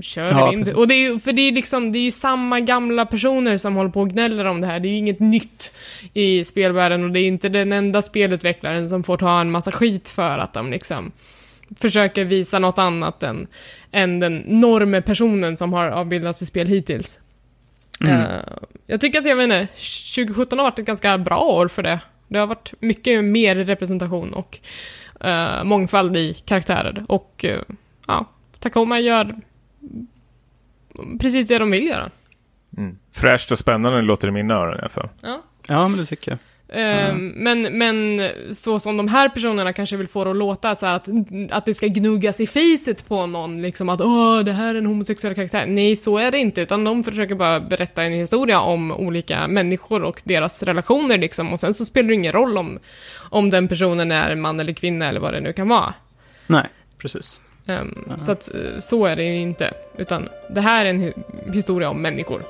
[0.00, 0.74] kör Ja, in.
[0.74, 3.76] Och det är ju, för det är liksom, det är ju samma gamla personer som
[3.76, 4.80] håller på och gnäller om det här.
[4.80, 5.74] Det är ju inget nytt
[6.12, 10.08] i spelvärlden och det är inte den enda spelutvecklaren som får ta en massa skit
[10.08, 11.12] för att de liksom
[11.76, 13.46] försöker visa något annat än,
[13.90, 17.20] än den normepersonen som har avbildats i spel hittills.
[18.00, 18.20] Mm.
[18.20, 18.40] Eh,
[18.86, 22.00] jag tycker att, jag vet inte, 2017 har varit ett ganska bra år för det.
[22.28, 24.58] Det har varit mycket mer representation och
[25.24, 27.04] uh, mångfald i karaktärer.
[27.08, 27.76] Och uh,
[28.06, 29.34] ja, Tacoma gör
[31.20, 32.10] precis det de vill göra.
[32.76, 32.98] Mm.
[33.12, 35.08] Fräscht och spännande låter det i mina öron i alla fall.
[35.20, 35.42] Ja.
[35.66, 36.38] Ja, men det tycker jag.
[36.68, 37.32] Mm.
[37.36, 38.20] Men, men
[38.52, 41.08] så som de här personerna kanske vill få det att låta så att,
[41.50, 44.86] att det ska gnuggas i facet på någon, liksom att åh, det här är en
[44.86, 45.66] homosexuell karaktär.
[45.66, 50.02] Nej, så är det inte, utan de försöker bara berätta en historia om olika människor
[50.02, 52.78] och deras relationer liksom, och sen så spelar det ingen roll om,
[53.30, 55.94] om den personen är man eller kvinna eller vad det nu kan vara.
[56.46, 56.66] Nej,
[56.98, 57.40] precis.
[57.68, 61.12] Um, så att så är det ju inte, utan det här är en
[61.52, 62.42] historia om människor.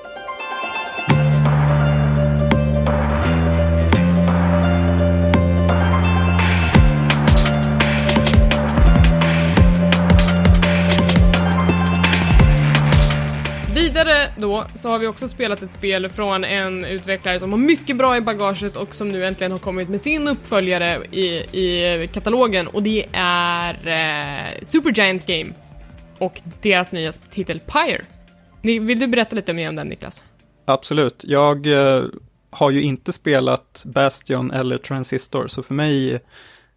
[13.97, 17.97] Vidare då så har vi också spelat ett spel från en utvecklare som har mycket
[17.97, 21.27] bra i bagaget och som nu äntligen har kommit med sin uppföljare i,
[21.61, 25.53] i katalogen och det är eh, Supergiant Game
[26.19, 28.05] och deras nya titel Pyre.
[28.63, 30.25] Vill du berätta lite mer om den Niklas?
[30.65, 31.25] Absolut.
[31.27, 32.05] Jag eh,
[32.51, 36.21] har ju inte spelat Bastion eller Transistor, så för mig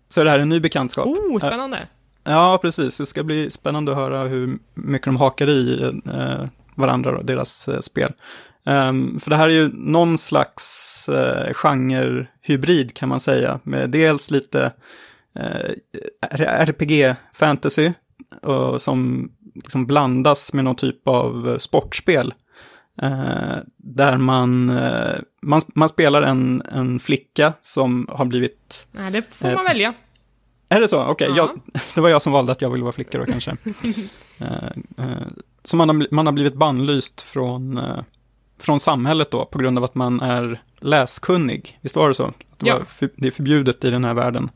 [0.09, 1.07] så är det här en ny bekantskap.
[1.07, 1.77] Oh, spännande!
[1.77, 2.97] Eh, ja, precis.
[2.97, 6.45] Det ska bli spännande att höra hur mycket de hakar i eh,
[6.79, 8.13] varandra och deras eh, spel.
[8.65, 14.31] Um, för det här är ju någon slags uh, genre-hybrid kan man säga, med dels
[14.31, 14.73] lite
[15.39, 15.71] uh,
[16.31, 17.93] RPG-fantasy
[18.47, 22.33] uh, som liksom blandas med någon typ av sportspel.
[23.77, 24.65] där man,
[25.41, 28.87] man, man spelar en, en flicka som har blivit...
[28.91, 29.93] Nej, det får man välja.
[30.69, 31.03] Är det så?
[31.03, 31.47] Okej, okay.
[31.95, 33.51] det var jag som valde att jag ville vara flicka då kanske.
[35.63, 37.99] Så man har, man har blivit bannlyst från, eh,
[38.59, 41.79] från samhället då, på grund av att man är läskunnig.
[41.81, 42.33] Visst var det så?
[42.57, 42.79] Det, ja.
[42.87, 44.49] för, det är förbjudet i den här världen.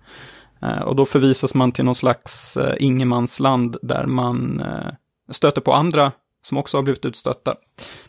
[0.62, 4.64] Eh, och då förvisas man till någon slags eh, ingenmansland där man
[5.32, 6.12] stöter på andra
[6.42, 7.56] som också har blivit utstötta.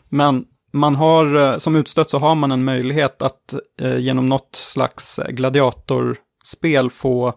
[0.09, 3.55] Men man har, som utstött så har man en möjlighet att
[3.97, 7.33] genom något slags gladiatorspel få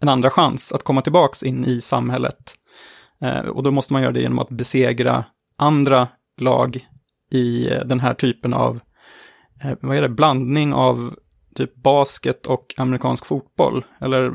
[0.00, 2.54] en andra chans att komma tillbaks in i samhället.
[3.22, 5.24] Eh, och då måste man göra det genom att besegra
[5.56, 6.08] andra
[6.40, 6.86] lag
[7.30, 8.80] i eh, den här typen av,
[9.64, 11.14] eh, vad är det, blandning av
[11.54, 13.84] typ basket och amerikansk fotboll.
[14.00, 14.32] Eller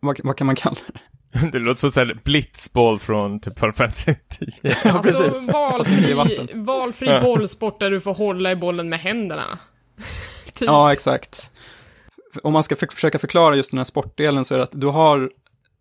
[0.00, 1.00] vad, vad kan man kalla det?
[1.52, 4.48] Det låter som såhär blitzboll från typ Final Fantasy 10.
[4.84, 5.52] ja, alltså, precis.
[5.52, 6.14] valfri,
[6.54, 9.58] valfri bollsport där du får hålla i bollen med händerna.
[10.54, 10.66] typ.
[10.66, 11.50] Ja, exakt.
[12.42, 15.30] Om man ska försöka förklara just den här sportdelen så är det att du har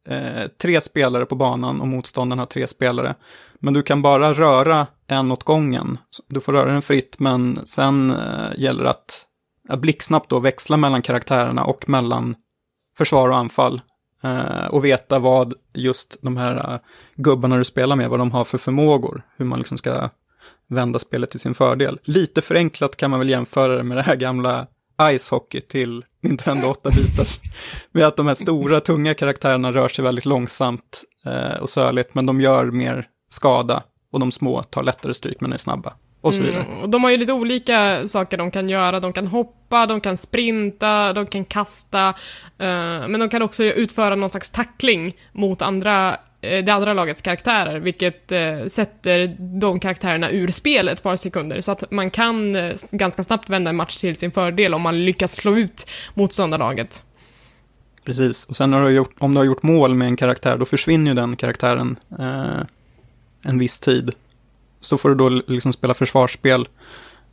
[0.08, 3.16] eh, tre spelare på banan och motståndaren har tre spelare.
[3.60, 5.98] Men du kan bara röra en åt gången.
[6.28, 9.26] Du får röra den fritt, men sen eh, gäller det att,
[9.70, 12.36] att blixtsnabbt då växla mellan karaktärerna och mellan
[12.98, 13.82] försvar och anfall.
[14.24, 16.80] Eh, och veta vad just de här eh,
[17.16, 19.22] gubbarna du spelar med, vad de har för förmågor.
[19.38, 20.10] Hur man liksom ska
[20.68, 22.00] vända spelet till sin fördel.
[22.04, 24.68] Lite förenklat kan man väl jämföra det med det här gamla
[25.10, 27.40] Ice Hockey till Nintendo 8-bitars.
[27.92, 32.26] med att de här stora, tunga karaktärerna rör sig väldigt långsamt eh, och söligt, men
[32.26, 33.84] de gör mer skada.
[34.12, 35.94] Och de små tar lättare stryk, men är snabba.
[36.22, 36.64] Och så vidare.
[36.64, 39.00] Mm, och de har ju lite olika saker de kan göra.
[39.00, 42.08] De kan hoppa, de kan sprinta, de kan kasta.
[42.58, 47.22] Eh, men de kan också utföra någon slags tackling mot andra Eh, det andra lagets
[47.22, 51.62] karaktärer, vilket eh, sätter de karaktärerna ur spelet ett par sekunder.
[51.62, 55.06] Så att man kan eh, ganska snabbt vända en match till sin fördel om man
[55.06, 57.04] lyckas slå ut motståndarlaget.
[58.04, 60.66] Precis, och sen har du gjort, om du har gjort mål med en karaktär, då
[60.66, 62.62] försvinner ju den karaktären eh,
[63.42, 64.12] en viss tid.
[64.80, 66.68] Så får du då liksom spela försvarsspel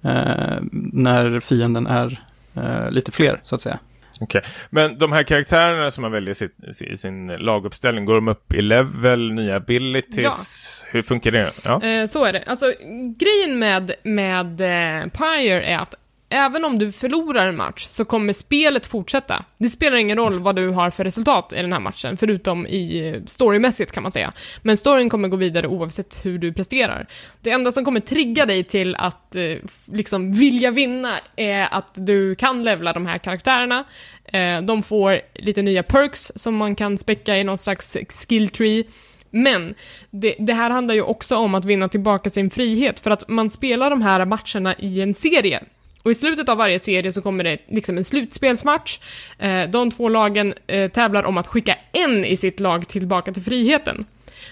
[0.02, 0.56] eh,
[0.92, 2.22] när fienden är
[2.54, 3.78] eh, lite fler, så att säga.
[4.20, 4.50] Okej, okay.
[4.70, 6.48] men de här karaktärerna som man väljer
[6.82, 10.82] i sin laguppställning, går de upp i level, nya abilities?
[10.82, 10.88] Ja.
[10.90, 11.52] Hur funkar det?
[11.64, 11.82] Ja.
[11.82, 12.42] Eh, så är det.
[12.46, 12.72] Alltså,
[13.18, 15.94] grejen med, med eh, Pyre är att
[16.28, 19.44] även om du förlorar en match så kommer spelet fortsätta.
[19.58, 23.08] Det spelar ingen roll vad du har för resultat i den här matchen, förutom i
[23.08, 24.32] eh, storymässigt kan man säga.
[24.62, 27.06] Men storyn kommer gå vidare oavsett hur du presterar.
[27.40, 29.42] Det enda som kommer trigga dig till att eh,
[29.86, 33.84] liksom vilja vinna är att du kan levla de här karaktärerna.
[34.24, 38.84] Eh, de får lite nya perks som man kan späcka i någon slags skill tree.
[39.30, 39.74] Men
[40.10, 43.50] det, det, här handlar ju också om att vinna tillbaka sin frihet, för att man
[43.50, 45.62] spelar de här matcherna i en serie.
[46.02, 48.98] Och i slutet av varje serie så kommer det liksom en slutspelsmatch.
[49.38, 53.42] Eh, de två lagen eh, tävlar om att skicka en i sitt lag tillbaka till
[53.42, 54.06] friheten.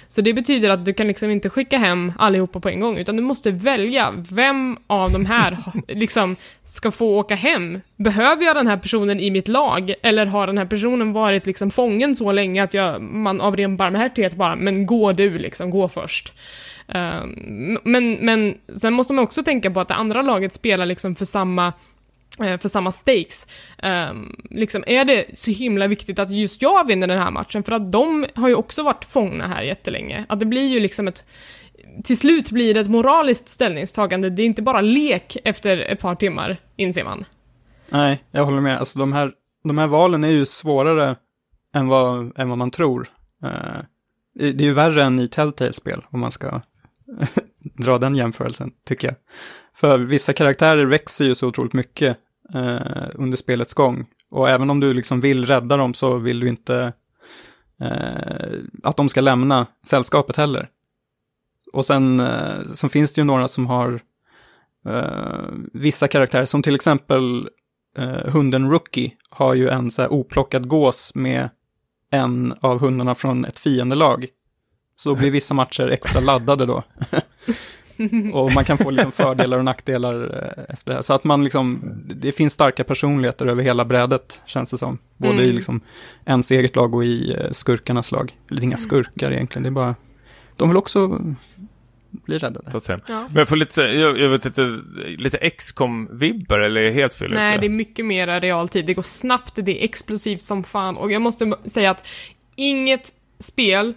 [0.08, 3.16] Så det betyder att du kan liksom inte skicka hem allihopa på en gång, utan
[3.16, 7.80] du måste välja vem av de här liksom ska få åka hem.
[7.96, 9.94] Behöver jag den här personen i mitt lag?
[10.02, 13.76] Eller har den här personen varit liksom fången så länge att jag, man av ren
[13.76, 16.32] barmhärtighet bara, men gå du liksom, gå först.
[16.88, 21.14] Ehm, men, men sen måste man också tänka på att det andra laget spelar liksom
[21.14, 21.72] för samma
[22.40, 23.46] eh, för samma stakes.
[23.82, 27.62] Um, liksom, är det så himla viktigt att just jag vinner den här matchen?
[27.62, 30.24] För att de har ju också varit fångna här jättelänge.
[30.28, 31.24] Att det blir ju liksom ett...
[32.04, 34.30] Till slut blir det ett moraliskt ställningstagande.
[34.30, 37.24] Det är inte bara lek efter ett par timmar, inser man.
[37.88, 38.78] Nej, jag håller med.
[38.78, 39.32] Alltså de här,
[39.64, 41.16] de här valen är ju svårare
[41.74, 43.08] än vad, än vad man tror.
[43.44, 43.82] Uh,
[44.38, 46.60] det är ju värre än i Telltale-spel, om man ska
[47.74, 49.16] dra den jämförelsen, tycker jag.
[49.74, 52.16] För vissa karaktärer växer ju så otroligt mycket
[52.54, 54.06] eh, under spelets gång.
[54.30, 56.92] Och även om du liksom vill rädda dem så vill du inte
[57.80, 60.68] eh, att de ska lämna sällskapet heller.
[61.72, 64.00] Och sen, eh, sen finns det ju några som har
[64.86, 67.48] eh, vissa karaktärer, som till exempel
[67.98, 71.50] eh, hunden Rookie har ju en så här oplockad gås med
[72.10, 74.26] en av hundarna från ett fiendelag.
[74.96, 76.82] Så blir vissa matcher extra laddade då.
[78.32, 81.02] och man kan få liksom fördelar och nackdelar eh, efter det här.
[81.02, 84.98] Så att man liksom, det finns starka personligheter över hela brädet, känns det som.
[85.16, 85.44] Både mm.
[85.44, 85.80] i liksom
[86.24, 88.36] ens eget lag och i eh, skurkarnas lag.
[88.50, 89.94] Eller inga skurkar egentligen, det är bara,
[90.56, 91.20] de vill också
[92.10, 92.80] bli räddade.
[92.86, 92.98] Ja.
[93.06, 94.80] Men jag får lite, jag, jag vet inte,
[95.18, 98.86] lite XCOM-vibbar eller helt fel Nej, det är mycket mer realtid.
[98.86, 102.08] Det går snabbt, det är explosivt som fan och jag måste säga att
[102.56, 103.94] inget spel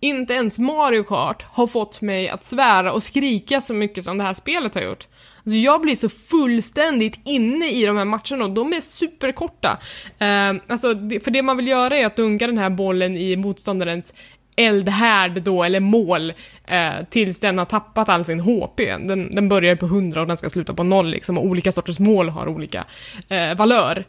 [0.00, 4.24] inte ens Mario Kart har fått mig att svära och skrika så mycket som det
[4.24, 5.06] här spelet har gjort.
[5.36, 9.78] Alltså jag blir så fullständigt inne i de här matcherna och de är superkorta.
[10.18, 10.88] Eh, alltså,
[11.24, 14.14] för det man vill göra är att dunka den här bollen i motståndarens
[14.56, 16.32] eldhärd då, eller mål,
[16.66, 18.80] eh, tills den har tappat all sin HP.
[18.80, 21.98] Den, den börjar på 100 och den ska sluta på 0 liksom, och olika sorters
[21.98, 22.84] mål har olika
[23.28, 24.04] eh, valör.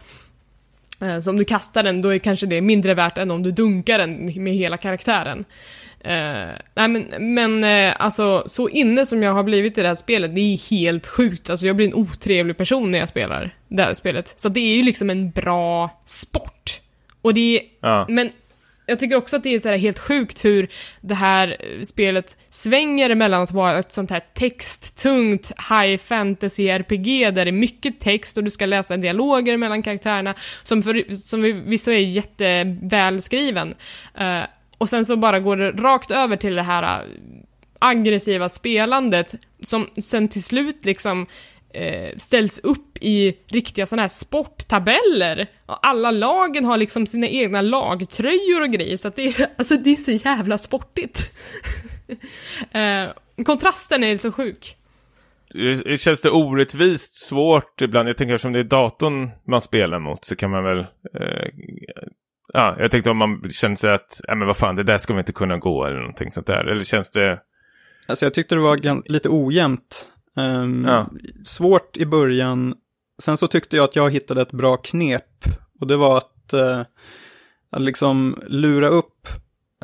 [1.01, 3.51] Eh, så om du kastar den, då är kanske det mindre värt än om du
[3.51, 5.45] dunkar den med hela karaktären.
[6.05, 9.95] Uh, nej men, men uh, alltså så inne som jag har blivit i det här
[9.95, 11.49] spelet, det är helt sjukt.
[11.49, 14.33] Alltså jag blir en otrevlig person när jag spelar det här spelet.
[14.35, 16.81] Så det är ju liksom en bra sport.
[17.21, 18.05] Och det är, ja.
[18.09, 18.31] men
[18.89, 20.67] jag tycker också att det är så helt sjukt hur
[21.01, 27.45] det här spelet svänger mellan att vara ett sånt här texttungt high fantasy RPG där
[27.45, 30.33] det är mycket text och du ska läsa dialoger mellan karaktärerna
[30.63, 33.73] som, för, som vissa är jättevälskriven.
[34.21, 34.43] Uh,
[34.79, 37.07] och sen så bara går det rakt över till det här äh,
[37.79, 41.25] aggressiva spelandet som sen till slut liksom
[41.73, 45.47] eh, ställs upp i riktiga sådana här sporttabeller.
[45.65, 49.75] Och alla lagen har liksom sina egna lagtröjor och grejer, så att det är, alltså
[49.75, 51.33] det är så jävla sportigt.
[52.71, 54.75] eh, kontrasten är så sjuk.
[55.85, 58.09] Det känns det orättvist svårt ibland.
[58.09, 60.79] Jag tänker som det är datorn man spelar mot så kan man väl...
[60.79, 61.49] Eh,
[62.59, 65.13] ja, jag tänkte om man känner sig att, ja men vad fan, det där ska
[65.13, 66.65] vi inte kunna gå eller någonting sånt där.
[66.65, 67.39] Eller känns det...
[68.07, 70.07] Alltså jag tyckte det var lite ojämnt
[70.39, 71.09] Um, ja.
[71.45, 72.75] Svårt i början.
[73.21, 75.45] Sen så tyckte jag att jag hittade ett bra knep.
[75.79, 76.81] Och det var att, uh,
[77.69, 79.27] att liksom lura upp,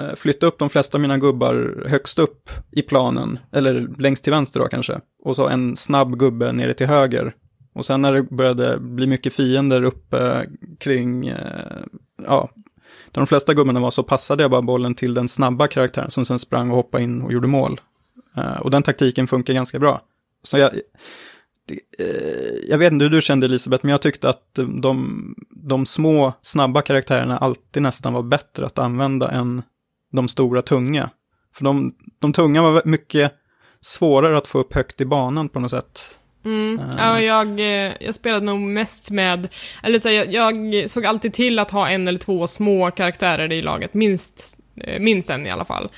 [0.01, 3.39] uh, flytta upp de flesta av mina gubbar högst upp i planen.
[3.51, 4.99] Eller längst till vänster då kanske.
[5.23, 7.33] Och så en snabb gubbe nere till höger.
[7.75, 10.45] Och sen när det började bli mycket fiender uppe
[10.79, 11.83] kring, eh,
[12.25, 12.49] ja,
[13.11, 16.25] där de flesta gubbarna var så passade jag bara bollen till den snabba karaktären som
[16.25, 17.81] sen sprang och hoppade in och gjorde mål.
[18.37, 20.01] Eh, och den taktiken funkar ganska bra.
[20.43, 20.71] Så jag,
[21.67, 25.85] det, eh, jag vet inte hur du kände Elisabeth, men jag tyckte att de, de
[25.85, 29.61] små, snabba karaktärerna alltid nästan var bättre att använda än
[30.11, 31.09] de stora, tunga.
[31.55, 33.31] För de, de tunga var mycket
[33.81, 36.19] svårare att få upp högt i banan på något sätt.
[36.45, 36.79] Mm.
[36.79, 36.95] Uh.
[36.97, 39.47] Ja, jag, eh, jag spelade nog mest med,
[39.83, 43.61] eller så jag, jag, såg alltid till att ha en eller två små karaktärer i
[43.61, 45.89] laget, minst, eh, minst en i alla fall.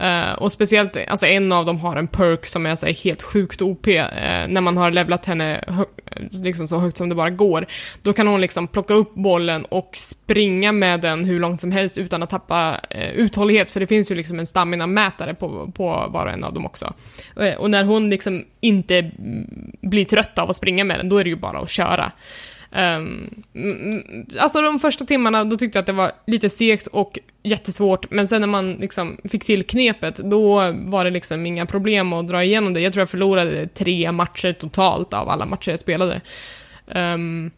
[0.00, 3.62] Uh, och speciellt, alltså en av dem har en perk som är så helt sjukt
[3.62, 3.86] OP.
[3.86, 5.64] Uh, eh, när man har levlat henne
[6.30, 7.66] liksom så högt som det bara går.
[8.02, 11.98] Då kan hon liksom plocka upp bollen och springa med den hur långt som helst
[11.98, 13.70] utan att tappa uh, uthållighet.
[13.70, 16.92] För det finns ju liksom en stamina-mätare på, på var och en av dem också.
[17.58, 21.24] och när hon liksom inte mm, blir trött av att springa med den, då är
[21.24, 22.12] det ju bara att köra.
[22.76, 23.42] Um,
[24.38, 28.28] alltså de första timmarna, då tyckte jag att det var lite segt och jättesvårt, men
[28.28, 32.44] sen när man liksom fick till knepet, då var det liksom inga problem att dra
[32.44, 32.80] igenom det.
[32.80, 36.20] Jag tror jag förlorade tre matcher totalt av alla matcher jag spelade.
[36.94, 37.50] Um,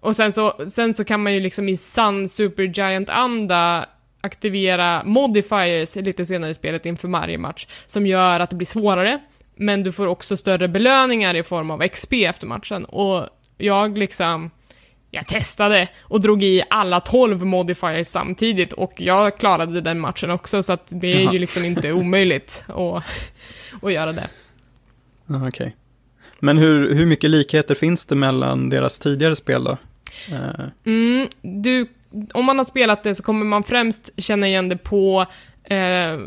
[0.00, 3.86] och sen så, sen så kan man ju liksom i sann supergiant-anda
[4.20, 9.18] aktivera modifiers lite senare i spelet inför varje match, som gör att det blir svårare,
[9.56, 12.84] men du får också större belöningar i form av XP efter matchen.
[12.84, 13.28] Och
[13.58, 14.50] jag liksom...
[15.14, 20.62] Jag testade och drog i alla 12 modifiers samtidigt och jag klarade den matchen också,
[20.62, 21.32] så att det är Jaha.
[21.32, 23.04] ju liksom inte omöjligt att,
[23.82, 24.28] att göra det.
[25.48, 25.76] Okej.
[26.40, 29.76] Men hur, hur mycket likheter finns det mellan deras tidigare spel då?
[30.30, 31.86] Eh, Mm, du,
[32.34, 35.26] om man har spelat det så kommer man främst känna igen det på
[35.64, 36.18] eh,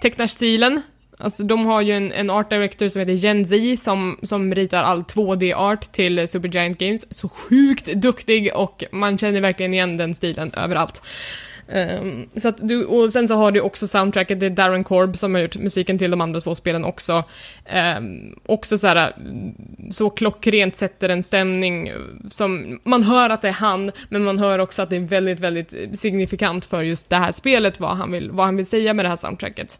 [0.00, 0.82] tecknarstilen.
[1.20, 4.82] Alltså de har ju en, en art director som heter Gen Z som, som ritar
[4.82, 7.14] all 2D-art till Supergiant Games.
[7.14, 11.02] Så sjukt duktig och man känner verkligen igen den stilen överallt.
[11.72, 15.16] Um, så att du, och sen så har du också soundtracket, det är Darren Korb
[15.16, 17.24] som har gjort musiken till de andra två spelen också.
[17.98, 19.16] Um, också så här,
[19.90, 21.92] så klockrent sätter en stämning
[22.30, 25.40] som, man hör att det är han, men man hör också att det är väldigt,
[25.40, 29.04] väldigt signifikant för just det här spelet, vad han vill, vad han vill säga med
[29.04, 29.78] det här soundtracket.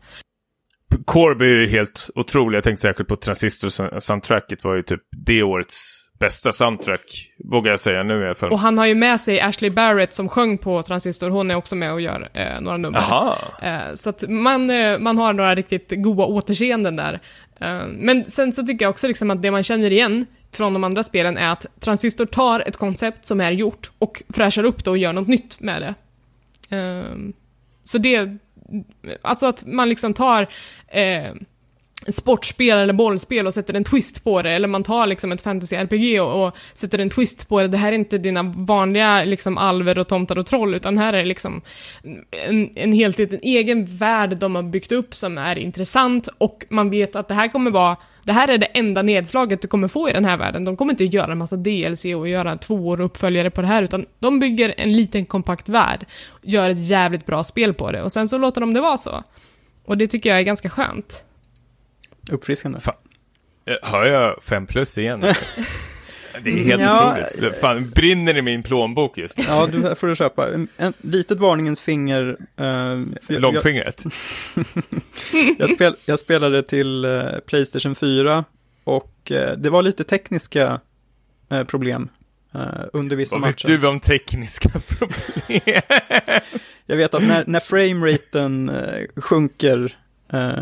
[1.04, 2.56] Corby är ju helt otrolig.
[2.56, 8.02] Jag tänkte särskilt på Transistor-soundtracket var ju typ det årets bästa soundtrack, vågar jag säga
[8.02, 8.52] nu i alla fall.
[8.52, 11.76] Och han har ju med sig Ashley Barrett som sjöng på Transistor, hon är också
[11.76, 12.98] med och gör eh, några nummer.
[13.62, 17.20] Eh, så att man, eh, man har några riktigt goda återseenden där.
[17.60, 20.84] Eh, men sen så tycker jag också liksom att det man känner igen från de
[20.84, 24.90] andra spelen är att Transistor tar ett koncept som är gjort och fräschar upp det
[24.90, 25.94] och gör något nytt med det.
[26.76, 27.16] Eh,
[27.84, 28.36] så det,
[29.22, 30.48] alltså att man liksom tar
[30.88, 31.32] eh,
[32.08, 36.20] sportspel eller bollspel och sätter en twist på det, eller man tar liksom ett fantasy-RPG
[36.20, 37.68] och, och sätter en twist på det.
[37.68, 41.18] Det här är inte dina vanliga liksom alver och tomtar och troll, utan här är
[41.18, 41.62] det liksom
[42.30, 46.90] en, en helt en egen värld de har byggt upp som är intressant och man
[46.90, 50.08] vet att det här kommer vara det här är det enda nedslaget du kommer få
[50.08, 50.64] i den här världen.
[50.64, 53.82] De kommer inte göra en massa DLC och göra tvåor och uppföljare på det här,
[53.82, 56.06] utan de bygger en liten kompakt värld,
[56.42, 59.24] gör ett jävligt bra spel på det och sen så låter de det vara så.
[59.84, 61.24] Och det tycker jag är ganska skönt.
[62.30, 62.80] uppfriskande.
[62.80, 62.94] Fan.
[63.66, 65.24] Eh, Hör jag 5 plus igen?
[66.42, 67.16] det är helt Ja.
[67.32, 67.56] otroligt.
[67.60, 69.44] Fan, brinner i min plånbok just nu.
[69.48, 70.52] Ja, du får du köpa.
[70.54, 72.36] En, en litet varningens finger.
[72.56, 74.04] eh, Långfingret.
[74.54, 74.64] Jag,
[75.58, 78.44] jag, spel, jag spelade till eh, Playstation 4
[78.84, 80.80] och eh, det var lite tekniska
[81.50, 82.08] eh, problem
[82.54, 82.60] eh,
[82.92, 83.78] under vissa Vad vet matcher.
[83.80, 85.60] du om tekniska problem?
[86.86, 89.96] Jag vet att när, när frameraten eh, sjunker
[90.32, 90.60] eh,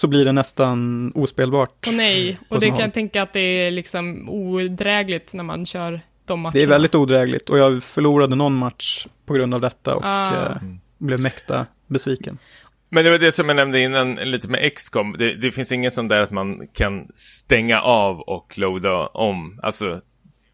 [0.00, 1.86] så blir det nästan ospelbart.
[1.86, 6.00] Och nej, och det kan jag tänka att det är liksom odrägligt när man kör
[6.24, 6.52] de matcherna.
[6.58, 10.32] Det är väldigt odrägligt och jag förlorade någon match på grund av detta och Ah.
[10.34, 10.56] eh,
[10.98, 12.38] blev mäkta besviken.
[12.88, 15.16] Men det var det som jag nämnde innan, lite med XCOM.
[15.18, 19.60] Det, det finns ingen sån där att man kan stänga av och loada om.
[19.62, 20.00] Alltså,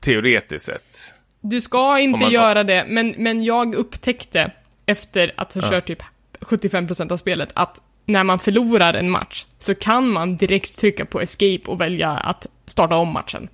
[0.01, 1.14] teoretiskt sett.
[1.40, 4.51] Du ska inte man- göra det, men, men jag upptäckte
[4.86, 5.70] efter att ha Ja.
[5.70, 6.03] kört typ
[6.40, 11.21] 75% av spelet att när man förlorar en match så kan man direkt trycka på
[11.21, 13.49] escape och välja att starta om matchen.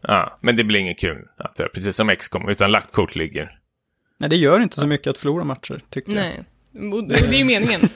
[0.00, 1.28] Ja, men det blir inget kul.
[1.36, 3.58] Att det är precis som XCOM, utan lagt kort ligger.
[4.18, 6.24] Nej, det gör inte så mycket att förlora matcher, tycker jag.
[6.72, 7.80] Nej, och det är ju meningen.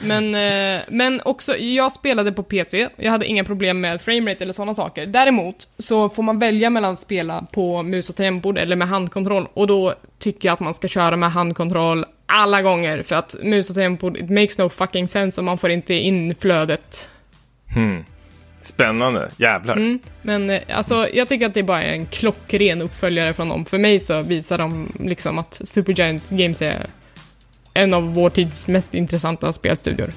[0.00, 4.52] Men, eh, men också, jag spelade på PC, jag hade inga problem med framerate eller
[4.52, 5.06] sådana saker.
[5.06, 9.48] Däremot så får man välja mellan att spela på mus och tangentbord eller med handkontroll
[9.54, 13.70] och då tycker jag att man ska köra med handkontroll alla gånger för att mus
[13.70, 17.10] och tangentbord, it makes no fucking sense och man får inte in flödet.
[17.74, 18.04] Hmm.
[18.60, 19.30] Spännande.
[19.36, 19.76] Jävlar.
[19.76, 19.98] Mm.
[20.22, 23.64] Men eh, alltså, jag tycker att det bara är en klockren uppföljare från dem.
[23.64, 26.86] För mig så visar de liksom att Supergiant Games är
[27.76, 30.10] en av vår tids mest intressanta spelstudior.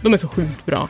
[0.00, 0.88] De är så sjukt bra.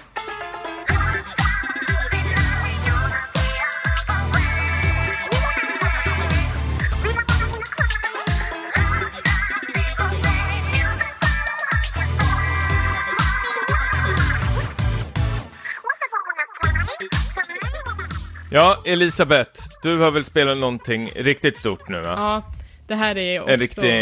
[18.50, 19.61] Ja, Elisabeth.
[19.82, 22.14] Du har väl spelat någonting riktigt stort nu, va?
[22.16, 22.42] Ja,
[22.89, 23.53] det här är också...
[23.53, 24.01] En riktig...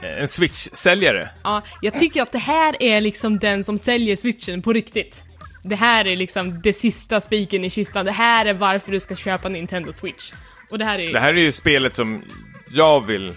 [0.00, 1.30] eh, En Switch-säljare.
[1.44, 5.24] Ja, jag tycker att det här är liksom den som säljer switchen på riktigt.
[5.62, 8.04] Det här är liksom det sista spiken i kistan.
[8.06, 10.32] Det här är varför du ska köpa Nintendo Switch.
[10.70, 11.12] Och det här är...
[11.12, 12.22] Det här är ju spelet som
[12.70, 13.34] jag vill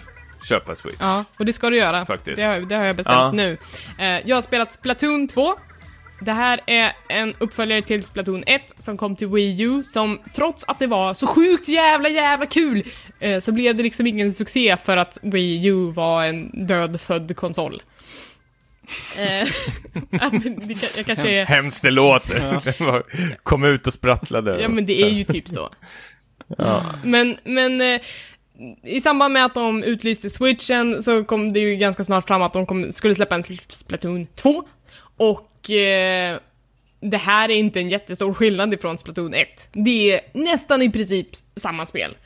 [0.48, 0.96] köpa Switch.
[1.00, 2.06] Ja, och det ska du göra.
[2.06, 2.36] Faktiskt.
[2.36, 3.32] Det har, det har jag bestämt Ja.
[3.32, 3.58] nu.
[3.98, 5.54] Eh, jag har spelat Splatoon 2.
[6.24, 10.64] Det här är en uppföljare till Splatoon 1 som kom till Wii U som trots
[10.68, 12.84] att det var så sjukt jävla jävla kul
[13.20, 17.82] eh, så blev det liksom ingen succé för att Wii U var en dödfödd konsol.
[19.16, 19.26] Eh,
[20.10, 20.30] ja,
[20.96, 21.44] jag kanske är...
[21.44, 22.84] Hemskt det låter.
[22.84, 23.04] Var-
[23.42, 24.60] Kom ut och sprattlade.
[24.62, 25.70] Ja men det är ju typ så.
[27.04, 28.00] Men, men eh,
[28.84, 32.52] i samband med att de utlyste switchen så kom det ju ganska snart fram att
[32.52, 34.64] de kom, skulle släppa en Splatoon 2.
[35.22, 36.38] Och eh,
[37.00, 39.68] det här är inte en jättestor skillnad ifrån Splatoon 1.
[39.72, 42.16] Det är nästan i princip samma spel.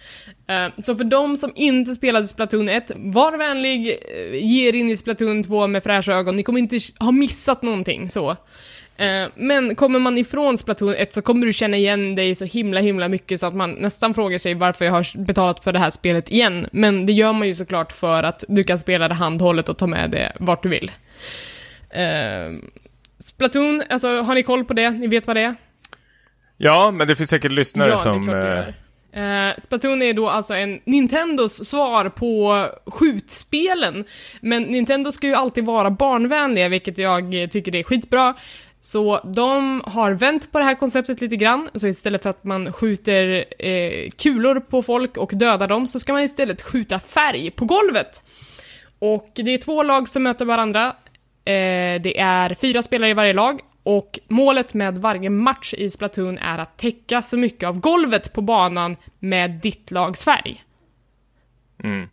[0.49, 4.89] Eh, så för de som inte spelade Splatoon 1, var vänlig, eh, ge er in
[4.89, 8.31] i Splatoon 2 med fräscha ögon, ni kommer inte ha missat någonting så.
[8.97, 12.81] Eh, men kommer man ifrån Splatoon 1 så kommer du känna igen dig så himla
[12.81, 15.91] himla mycket så att man nästan frågar sig varför jag har betalat för det här
[15.91, 16.69] spelet igen.
[16.73, 19.87] Men det gör man ju såklart för att du kan spela det handhållet och ta
[19.87, 20.91] med det vart du vill.
[23.19, 24.91] Splatoon, alltså har ni koll på det?
[24.91, 25.55] Ni vet vad det är?
[26.57, 28.27] Ja, men det finns säkert lyssnare ja, som...
[28.27, 28.75] Det
[29.17, 34.05] uh, Splatoon är då alltså en Nintendos svar på skjutspelen.
[34.41, 38.35] Men Nintendo ska ju alltid vara barnvänliga, vilket jag tycker är skitbra.
[38.81, 42.73] Så de har vänt på det här konceptet lite grann, så istället för att man
[42.73, 47.65] skjuter eh, kulor på folk och dödar dem, så ska man istället skjuta färg på
[47.65, 48.23] golvet.
[48.99, 50.97] Och det är två lag som möter varandra.
[51.47, 56.39] Eh, det är fyra spelare i varje lag och målet med varje match i Splatoon
[56.39, 60.65] är att täcka så mycket av golvet på banan med ditt lags färg.
[61.85, 62.09] Mm.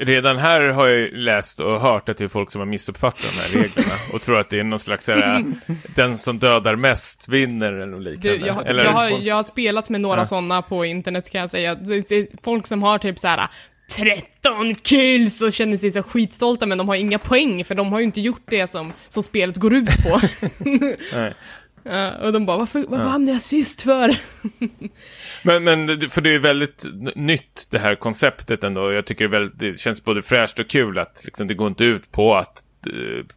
[0.00, 3.40] Redan här har jag läst och hört att det är folk som har missuppfattat de
[3.40, 5.44] här reglerna och tror att det är någon slags här,
[5.94, 8.38] den som dödar mest vinner eller något liknande.
[8.38, 10.24] Du, jag, eller, jag, har, jag har spelat med några ja.
[10.24, 11.76] sådana på internet kan jag säga.
[12.42, 13.48] Folk som har typ så här
[13.90, 17.98] 13 kills och känner sig så skitstolta men de har inga poäng för de har
[17.98, 20.20] ju inte gjort det som, som spelet går ut på.
[21.86, 23.10] Ja, och de bara, varför, varför ja.
[23.10, 24.16] hamnade jag sist för?
[25.42, 26.84] men, men, för det är väldigt
[27.16, 28.92] nytt det här konceptet ändå.
[28.92, 31.84] Jag tycker det, väldigt, det känns både fräscht och kul att liksom, det går inte
[31.84, 32.64] ut på att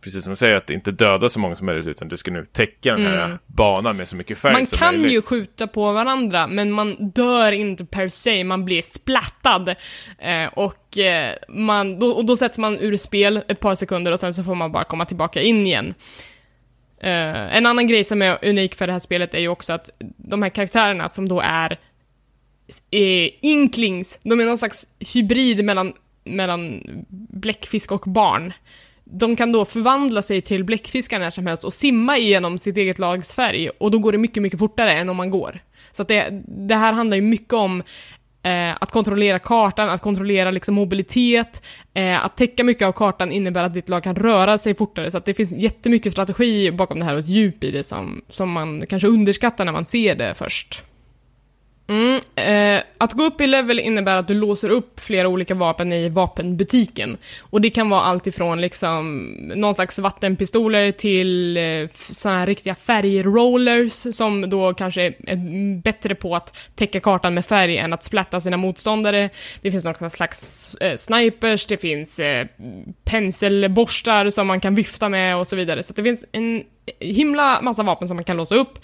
[0.02, 2.46] precis som du säger, att inte döda så många som möjligt utan du ska nu
[2.46, 3.38] täcka den här mm.
[3.46, 5.02] banan med så mycket färg man som möjligt.
[5.02, 9.76] Man kan ju skjuta på varandra, men man dör inte per se, man blir splattad.
[10.18, 14.20] Eh, och, eh, man, då, och då sätts man ur spel ett par sekunder och
[14.20, 15.94] sen så får man bara komma tillbaka in igen.
[17.02, 19.90] Eh, en annan grej som är unik för det här spelet är ju också att
[20.18, 21.72] de här karaktärerna som då är
[22.92, 25.94] eh, inklings, de är någon slags hybrid mellan
[26.28, 26.82] mellan
[27.32, 28.54] bläckfisk och barn
[29.12, 33.00] de kan då förvandla sig till bläckfiskar när som helst och simma igenom sitt eget
[33.00, 35.60] lags färg och då går det mycket, mycket fortare än om man går.
[35.92, 37.84] Så att det, det här handlar ju mycket om
[38.44, 43.64] eh, att kontrollera kartan, att kontrollera liksom mobilitet, eh, att täcka mycket av kartan innebär
[43.64, 47.06] att ditt lag kan röra sig fortare, så att det finns jättemycket strategi bakom det
[47.06, 50.34] här och ett djup i det som, som man kanske underskattar när man ser det
[50.36, 50.84] först.
[51.90, 55.94] Mm, eh, att gå upp i level innebär att du låser upp flera olika vapen
[55.94, 57.18] i vapenbutiken.
[57.42, 59.24] Och det kan vara allt ifrån liksom
[59.56, 66.36] någon slags vattenpistoler till eh, sådana här riktiga färgrollers som då kanske är bättre på
[66.36, 69.30] att täcka kartan med färg än att splatta sina motståndare.
[69.62, 72.48] Det finns någon slags eh, snipers, det finns eh,
[73.04, 75.84] penselborstar som man kan vifta med och så vidare.
[75.84, 76.64] Så det finns en
[77.00, 78.80] himla massa vapen som man kan låsa upp.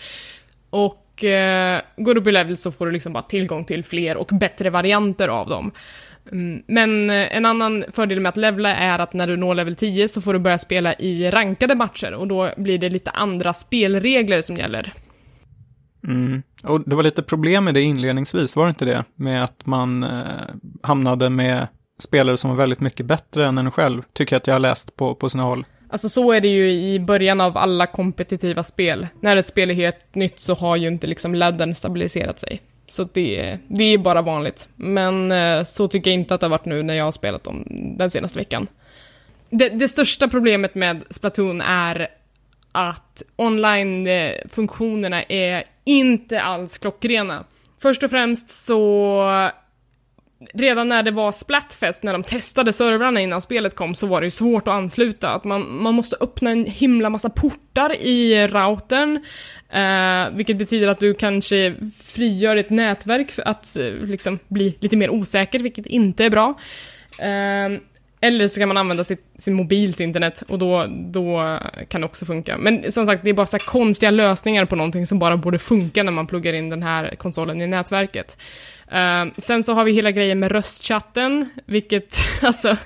[0.69, 3.83] Och och eh, går du upp i level så får du liksom bara tillgång till
[3.83, 5.71] fler och bättre varianter av dem.
[6.31, 9.75] Mm, men eh, en annan fördel med att levla är att när du når level
[9.75, 13.53] 10 så får du börja spela i rankade matcher och då blir det lite andra
[13.53, 14.93] spelregler som gäller.
[16.07, 16.43] Mm.
[16.63, 19.03] Och det var lite problem med det inledningsvis, var det inte det?
[19.15, 20.25] Med att man eh,
[20.81, 21.67] hamnade med
[21.99, 24.95] spelare som var väldigt mycket bättre än en själv, tycker jag att jag har läst
[24.95, 25.63] på, på sina håll.
[25.93, 29.07] Alltså så är det ju i början av alla kompetitiva spel.
[29.19, 32.61] När ett spel är helt nytt så har ju inte liksom ladden stabiliserat sig.
[32.87, 34.69] Så det, det är bara vanligt.
[34.75, 37.43] Men eh, så tycker jag inte att det har varit nu när jag har spelat
[37.43, 37.67] dem
[37.97, 38.67] den senaste veckan.
[39.49, 42.07] Det, det största problemet med Splatoon är
[42.71, 47.43] att online-funktionerna eh, är inte alls klockrena.
[47.81, 49.23] Först och främst så
[50.53, 54.27] redan när det var Splatfest, när de testade servrarna innan spelet kom, så var det
[54.27, 55.29] ju svårt att ansluta.
[55.29, 59.25] Att man, man måste öppna en himla massa portar i routern,
[59.69, 64.97] eh, vilket betyder att du kanske frigör ett nätverk för att eh, liksom bli lite
[64.97, 66.59] mer osäker, vilket inte är bra.
[67.19, 67.79] Eh,
[68.21, 72.25] eller så kan man använda sitt, sin mobils internet och då, då kan det också
[72.25, 72.57] funka.
[72.57, 76.03] Men som sagt, det är bara så konstiga lösningar på någonting som bara borde funka
[76.03, 78.37] när man pluggar in den här konsolen i nätverket.
[78.91, 82.77] Uh, sen så har vi hela grejen med röstchatten, vilket alltså...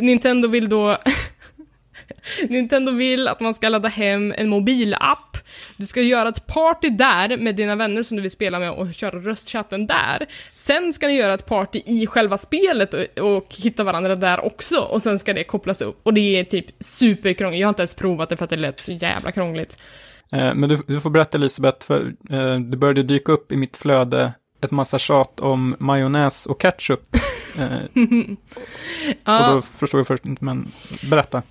[0.00, 0.98] Nintendo vill då...
[2.48, 5.36] Nintendo vill att man ska ladda hem en mobilapp.
[5.76, 8.94] Du ska göra ett party där med dina vänner som du vill spela med och
[8.94, 10.26] köra röstchatten där.
[10.52, 14.78] Sen ska ni göra ett party i själva spelet och, och hitta varandra där också
[14.80, 16.00] och sen ska det kopplas upp.
[16.02, 17.60] Och det är typ superkrångligt.
[17.60, 19.78] Jag har inte ens provat det för att det lät så jävla krångligt.
[20.32, 23.76] Eh, men du, du, får berätta Elisabeth, för eh, det började dyka upp i mitt
[23.76, 24.32] flöde
[24.64, 27.00] ett massa tjat om majonnäs och ketchup.
[27.58, 27.78] eh,
[29.24, 29.48] Ja.
[29.48, 30.72] Och då förstår jag först inte, men
[31.10, 31.42] berätta.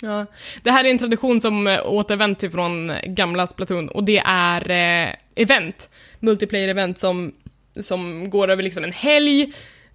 [0.00, 0.26] Ja.
[0.62, 4.70] Det här är en tradition som eh, återvänt till från gamla Splatoon och det är
[4.70, 5.90] eh, event,
[6.20, 7.32] multiplayer-event som,
[7.80, 9.52] som går över liksom en helg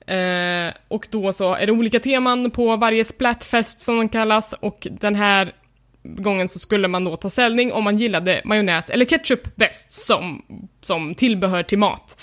[0.08, 4.88] eh, och då så är det olika teman på varje Splatfest som den kallas och
[4.92, 5.54] den här
[6.04, 10.42] gången så skulle man då ta ställning om man gillade majonnäs eller ketchup bäst som,
[10.82, 12.22] som tillbehör till mat.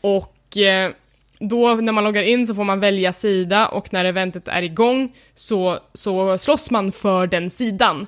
[0.00, 0.90] Och eh,
[1.38, 5.12] då när man loggar in så får man välja sida och när eventet är igång
[5.34, 8.06] så, så slåss man för den sidan.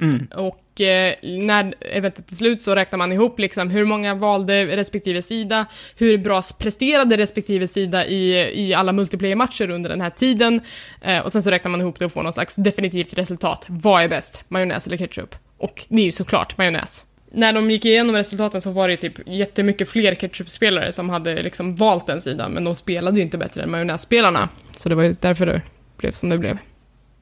[0.00, 0.26] Mm.
[0.34, 5.22] Och eh, när eventet är slut så räknar man ihop liksom hur många valde respektive
[5.22, 5.66] sida,
[5.96, 10.60] hur bra presterade respektive sida i, i alla multiplayer-matcher under den här tiden.
[11.00, 13.66] Eh, och sen så räknar man ihop det och får någon slags definitivt resultat.
[13.68, 14.44] Vad är bäst?
[14.48, 15.34] Majonnäs eller ketchup?
[15.58, 17.06] Och det är ju såklart majonnäs.
[17.34, 21.42] När de gick igenom resultaten så var det ju typ jättemycket fler ketchup-spelare som hade
[21.42, 24.48] liksom valt den sidan, men de spelade ju inte bättre än majonnässpelarna.
[24.76, 25.62] Så det var ju därför det
[25.96, 26.58] blev som det blev.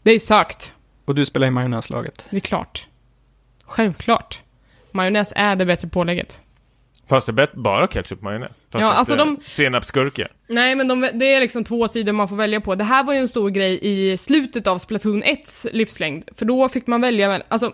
[0.03, 0.72] Det är sökt.
[1.05, 2.26] Och du spelar i majonnäslaget.
[2.30, 2.86] Det är klart.
[3.70, 4.42] Självklart.
[4.92, 6.40] Majonnäs är det bättre pålägget.
[7.08, 8.66] Fast det är bättre- bara ketchup majonnäs.
[8.70, 10.28] Fast Ja, alltså de- Senapsgurka.
[10.48, 12.74] Nej, men de, det är liksom två sidor man får välja på.
[12.74, 16.68] Det här var ju en stor grej i slutet av Splatoon 1s livslängd, för då
[16.68, 17.72] fick man välja alltså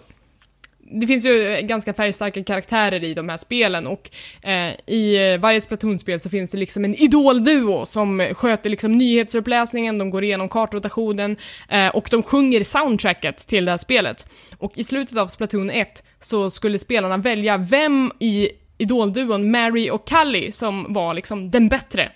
[0.90, 4.10] det finns ju ganska färgstarka karaktärer i de här spelen och
[4.42, 9.98] eh, i eh, varje Splatoon-spel så finns det liksom en idolduo som sköter liksom nyhetsuppläsningen,
[9.98, 11.36] de går igenom kartrotationen
[11.68, 14.26] eh, och de sjunger soundtracket till det här spelet.
[14.58, 20.06] Och i slutet av Splatoon 1 så skulle spelarna välja vem i idolduon Mary och
[20.06, 22.12] Callie som var liksom den bättre.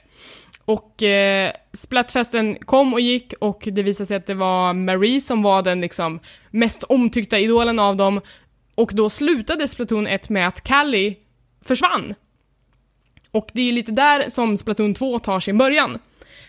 [0.64, 5.42] Och eh, Splatfesten kom och gick och det visade sig att det var Marie som
[5.42, 8.20] var den liksom mest omtyckta idolen av dem.
[8.80, 11.16] Och då slutade Splatoon 1 med att Callie
[11.64, 12.14] försvann.
[13.30, 15.98] Och det är lite där som Splatoon 2 tar sin början.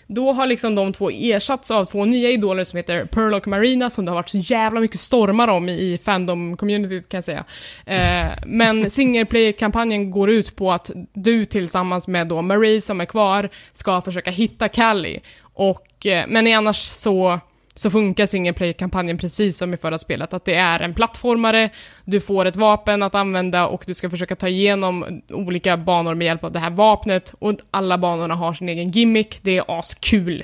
[0.08, 3.90] Då har liksom de två ersatts av två nya idoler som heter Pearl och Marina
[3.90, 7.44] som det har varit så jävla mycket stormar om i, fandom-communityt kan jag säga.
[7.86, 13.50] Eh, men single-player-kampanjen går ut på att du tillsammans med då Marie som är kvar
[13.72, 15.20] ska försöka hitta Callie.
[15.54, 17.40] Och, eh, men annars så
[17.82, 21.70] så funkar single player-kampanjen precis som i förra spelet, att det är en plattformare,
[22.06, 26.26] du får ett vapen att använda och du ska försöka ta igenom olika banor med
[26.26, 30.44] hjälp av det här vapnet och alla banorna har sin egen gimmick, det är askul.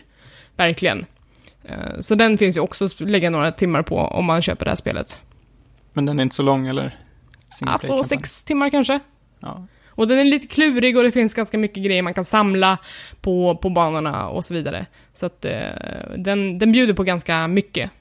[0.55, 1.05] Verkligen.
[1.63, 4.71] Eh, Så den finns ju också att lägga några timmar på om man köper det
[4.71, 5.19] här spelet.
[5.93, 6.95] Men den är inte så lång, eller?
[7.61, 8.99] Alltså sex timmar kanske?
[9.39, 9.67] Ja.
[9.97, 12.77] Och den är lite klurig och det finns ganska mycket grejer man kan samla
[13.21, 14.85] på, på banorna och så vidare.
[15.13, 15.51] Så att eh,
[16.17, 17.91] den, den bjuder på ganska mycket.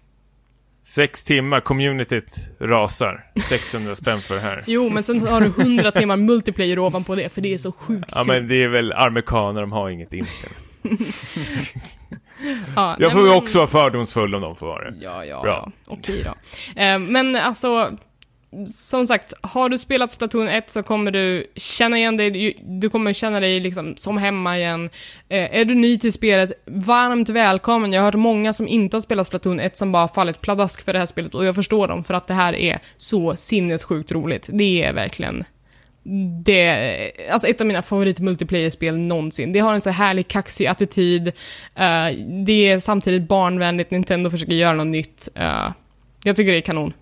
[0.85, 3.25] Sex timmar, communityt rasar.
[3.49, 4.63] 600 spänn för det här.
[4.67, 8.11] Jo, men sen har du 100 timmar multiplayer ovanpå det, för det är så sjukt
[8.15, 8.27] Ja kul.
[8.27, 10.63] men det är väl amerikaner, de har inget internet.
[12.77, 14.97] Ja, Jag nej, får ju men- också vara fördomsfull om de får vara det.
[15.01, 15.73] Ja, ja, Bra.
[15.87, 16.31] Okej då.
[16.83, 17.97] Eh, men alltså,
[18.67, 23.13] som sagt, har du spelat Splatoon 1 så kommer du känna igen dig, du- kommer
[23.13, 24.91] känna dig liksom som hemma igen.
[25.29, 27.93] Eh, är du ny till spelet, varmt välkommen.
[27.93, 30.93] Jag har hört många som inte har spelat Splatoon 1 som bara fallit pladask för
[30.93, 34.49] det här spelet och jag förstår dem för att det här är så sinnessjukt roligt.
[34.53, 35.45] Det är verkligen
[36.45, 39.53] det alltså ett av mina favorit multiplayer-spel någonsin.
[39.53, 41.29] Det har en så härlig kaxig attityd.
[41.29, 41.33] uh,
[42.45, 45.29] det är samtidigt barnvänligt, Nintendo försöker göra något nytt.
[45.39, 45.71] Uh,
[46.25, 46.93] jag tycker det är kanon.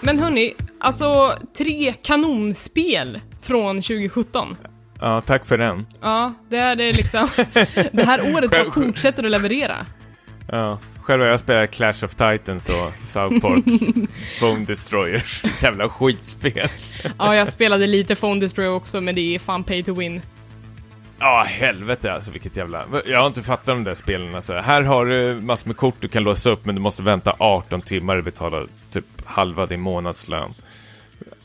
[0.00, 4.56] Men hörni, alltså tre kanonspel från 2017.
[5.00, 5.86] Ja, tack för den.
[6.00, 7.28] Ja, det är det liksom.
[7.92, 9.86] det här året bara fortsätter att leverera.
[10.48, 10.78] Ja.
[11.02, 13.64] Själv har jag spelat Clash of Titans och South Park
[14.40, 15.42] Phone Destroyers.
[15.62, 16.68] Jävla skitspel.
[17.18, 20.22] Ja, jag spelade lite Phone Destroyer också, men det är fan pay to win.
[21.20, 22.84] Ja, helvete alltså vilket jävla...
[23.06, 24.54] Jag har inte fattat de där spelen alltså.
[24.54, 27.82] Här har du massor med kort du kan låsa upp men du måste vänta 18
[27.82, 30.54] timmar och betala typ halva din månadslön.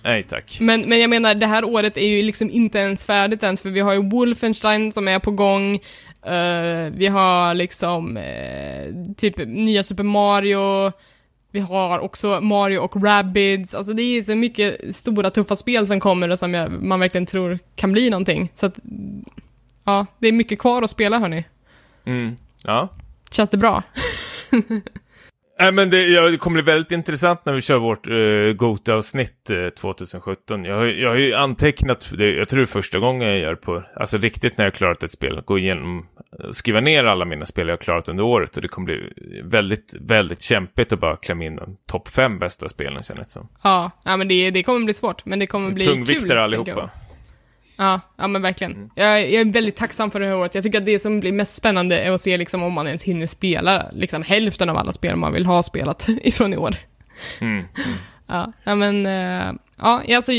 [0.04, 0.58] Nej tack.
[0.62, 3.70] Men, men jag menar, det här året är ju liksom inte ens färdigt än, för
[3.70, 5.74] vi har ju Wolfenstein som är på gång.
[5.74, 10.92] Uh, vi har liksom uh, typ nya Super Mario.
[11.52, 13.76] Vi har också Mario och Rabbids.
[13.76, 17.26] Alltså det är så mycket stora tuffa spel som kommer och som jag, man verkligen
[17.26, 18.52] tror kan bli någonting.
[18.54, 18.80] Så att,
[19.86, 21.44] ja, det är mycket kvar att spela hörni.
[22.06, 22.36] Mm.
[22.66, 22.90] Ja.
[23.32, 23.84] Känns det bra?
[25.60, 29.50] Nej, men det, ja, det kommer bli väldigt intressant när vi kör vårt uh, Gota-avsnitt
[29.52, 30.66] uh, 2017.
[30.66, 33.56] Jag, har- jag har ju antecknat, det, jag tror det är första gången jag gör
[33.56, 36.08] på, alltså riktigt när jag klarat ett spel, gå igenom,
[36.40, 39.14] eh, skriva ner alla mina spel jag har klarat under året och det kommer bli
[39.44, 43.48] väldigt, väldigt kämpigt att bara klämma in de topp fem bästa spelen känner det som.
[43.64, 45.94] Ja, ja men det, det kommer bli svårt, men det kommer bli kul.
[45.94, 46.90] Tungviktare allihopa.
[47.78, 48.74] Ja, ja men verkligen.
[48.74, 48.90] Mm.
[48.96, 50.56] Jag, jag är väldigt tacksam för det här året.
[50.56, 53.04] Jag tycker att det som blir mest spännande är att se liksom om man ens
[53.04, 56.76] hinner spela liksom hälften av alla spel man vill ha spelat ifrån i år.
[57.42, 57.66] Mm.
[58.28, 60.32] Ja, ja men, eh, ja, alltså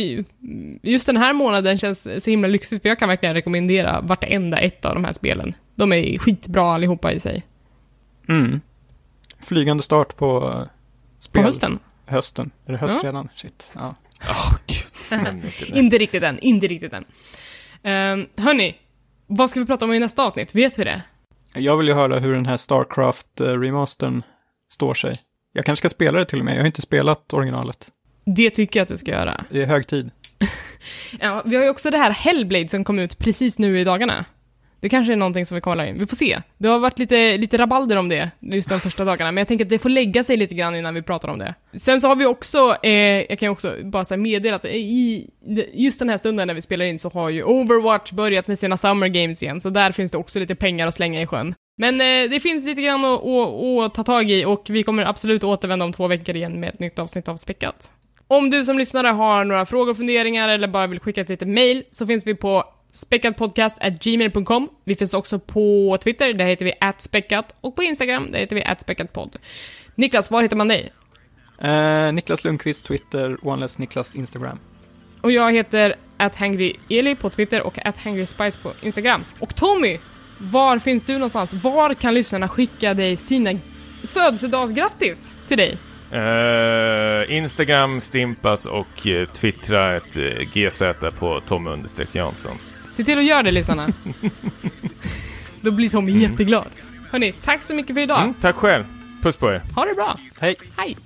[0.82, 4.84] just den här månaden känns så himla lyxigt för jag kan verkligen rekommendera vartenda ett
[4.84, 5.55] av de här spelen.
[5.74, 7.43] De är skitbra allihopa i sig.
[8.28, 8.61] Mm.
[9.41, 10.66] Flygande start på På
[11.18, 11.43] spel.
[11.45, 11.78] hösten.
[12.07, 12.51] Hösten.
[12.66, 13.09] Är det höst Ja.
[13.09, 13.28] redan?
[13.34, 13.70] Shit.
[13.72, 13.95] Ja.
[14.28, 14.95] Åh, gud.
[15.11, 15.42] Nämn
[15.74, 17.04] inte riktigt än, inte riktigt än.
[18.12, 18.76] Um, hörni,
[19.26, 20.54] vad ska vi prata om i nästa avsnitt?
[20.54, 21.02] Vet vi det?
[21.54, 24.22] Jag vill ju höra hur den här Starcraft-remastern
[24.72, 25.16] står sig.
[25.52, 26.54] Jag kanske ska spela det till och med.
[26.54, 27.88] Jag har inte spelat originalet.
[28.24, 29.44] Det tycker jag att du ska göra.
[29.50, 30.11] Det är hög tid.
[31.20, 34.24] Ja, vi har ju också det här Hellblade som kom ut precis nu i dagarna.
[34.81, 35.99] Det kanske är någonting som vi kollar in.
[35.99, 36.43] Vi får se.
[36.59, 39.64] Det har varit lite, lite rabalder om det just de första dagarna, men jag tänker
[39.64, 41.55] att det får lägga sig lite grann innan vi pratar om det.
[41.74, 45.31] Sen så har vi också, eh, jag kan ju också bara så meddela att i
[45.72, 48.77] just den här stunden när vi spelar in så har ju Overwatch börjat med sina
[48.77, 51.55] Summer Games igen, så där finns det också lite pengar att slänga i sjön.
[51.79, 55.05] Men eh, det finns lite grann att, att, att ta tag i och vi kommer
[55.05, 57.93] absolut återvända om två veckor igen med ett nytt avsnitt av Späckat.
[58.29, 61.49] Om du som lyssnare har några frågor och funderingar eller bara vill skicka ett litet
[61.49, 62.64] mail så finns vi på
[62.97, 64.68] späckatpodcast.gmail.com.
[64.84, 68.64] Vi finns också på Twitter, där heter vi späckat och på Instagram, där heter vi
[68.78, 69.36] späckatpodd.
[69.94, 70.92] Niklas, var hittar man dig?
[71.59, 74.59] Eh, Niklas Lundqvist, Twitter, OneLess Niklas Instagram.
[75.20, 75.94] Och jag heter
[76.38, 79.24] @hangryeli på Twitter och @hangryspice på Instagram.
[79.40, 79.99] Och Tommy,
[80.38, 81.55] var finns du någonstans?
[81.55, 83.51] Var kan lyssnarna skicka dig sina
[84.07, 85.78] födelsedagsgrattis till dig?
[86.11, 90.82] Eh, Instagram, Stimpas och uh, twittra ett uh, GZ
[91.18, 92.59] på Tommy Jansson.
[92.91, 93.89] Se till att göra det, lyssnarna.
[95.61, 96.66] Då blir Tommy jätteglad.
[97.11, 98.22] Hörni, tack så mycket för idag.
[98.22, 98.84] Mm, tack själv.
[99.22, 99.62] Puss på er.
[99.74, 100.18] Ha det bra.
[100.41, 100.57] Hej!
[100.76, 100.97] Hej!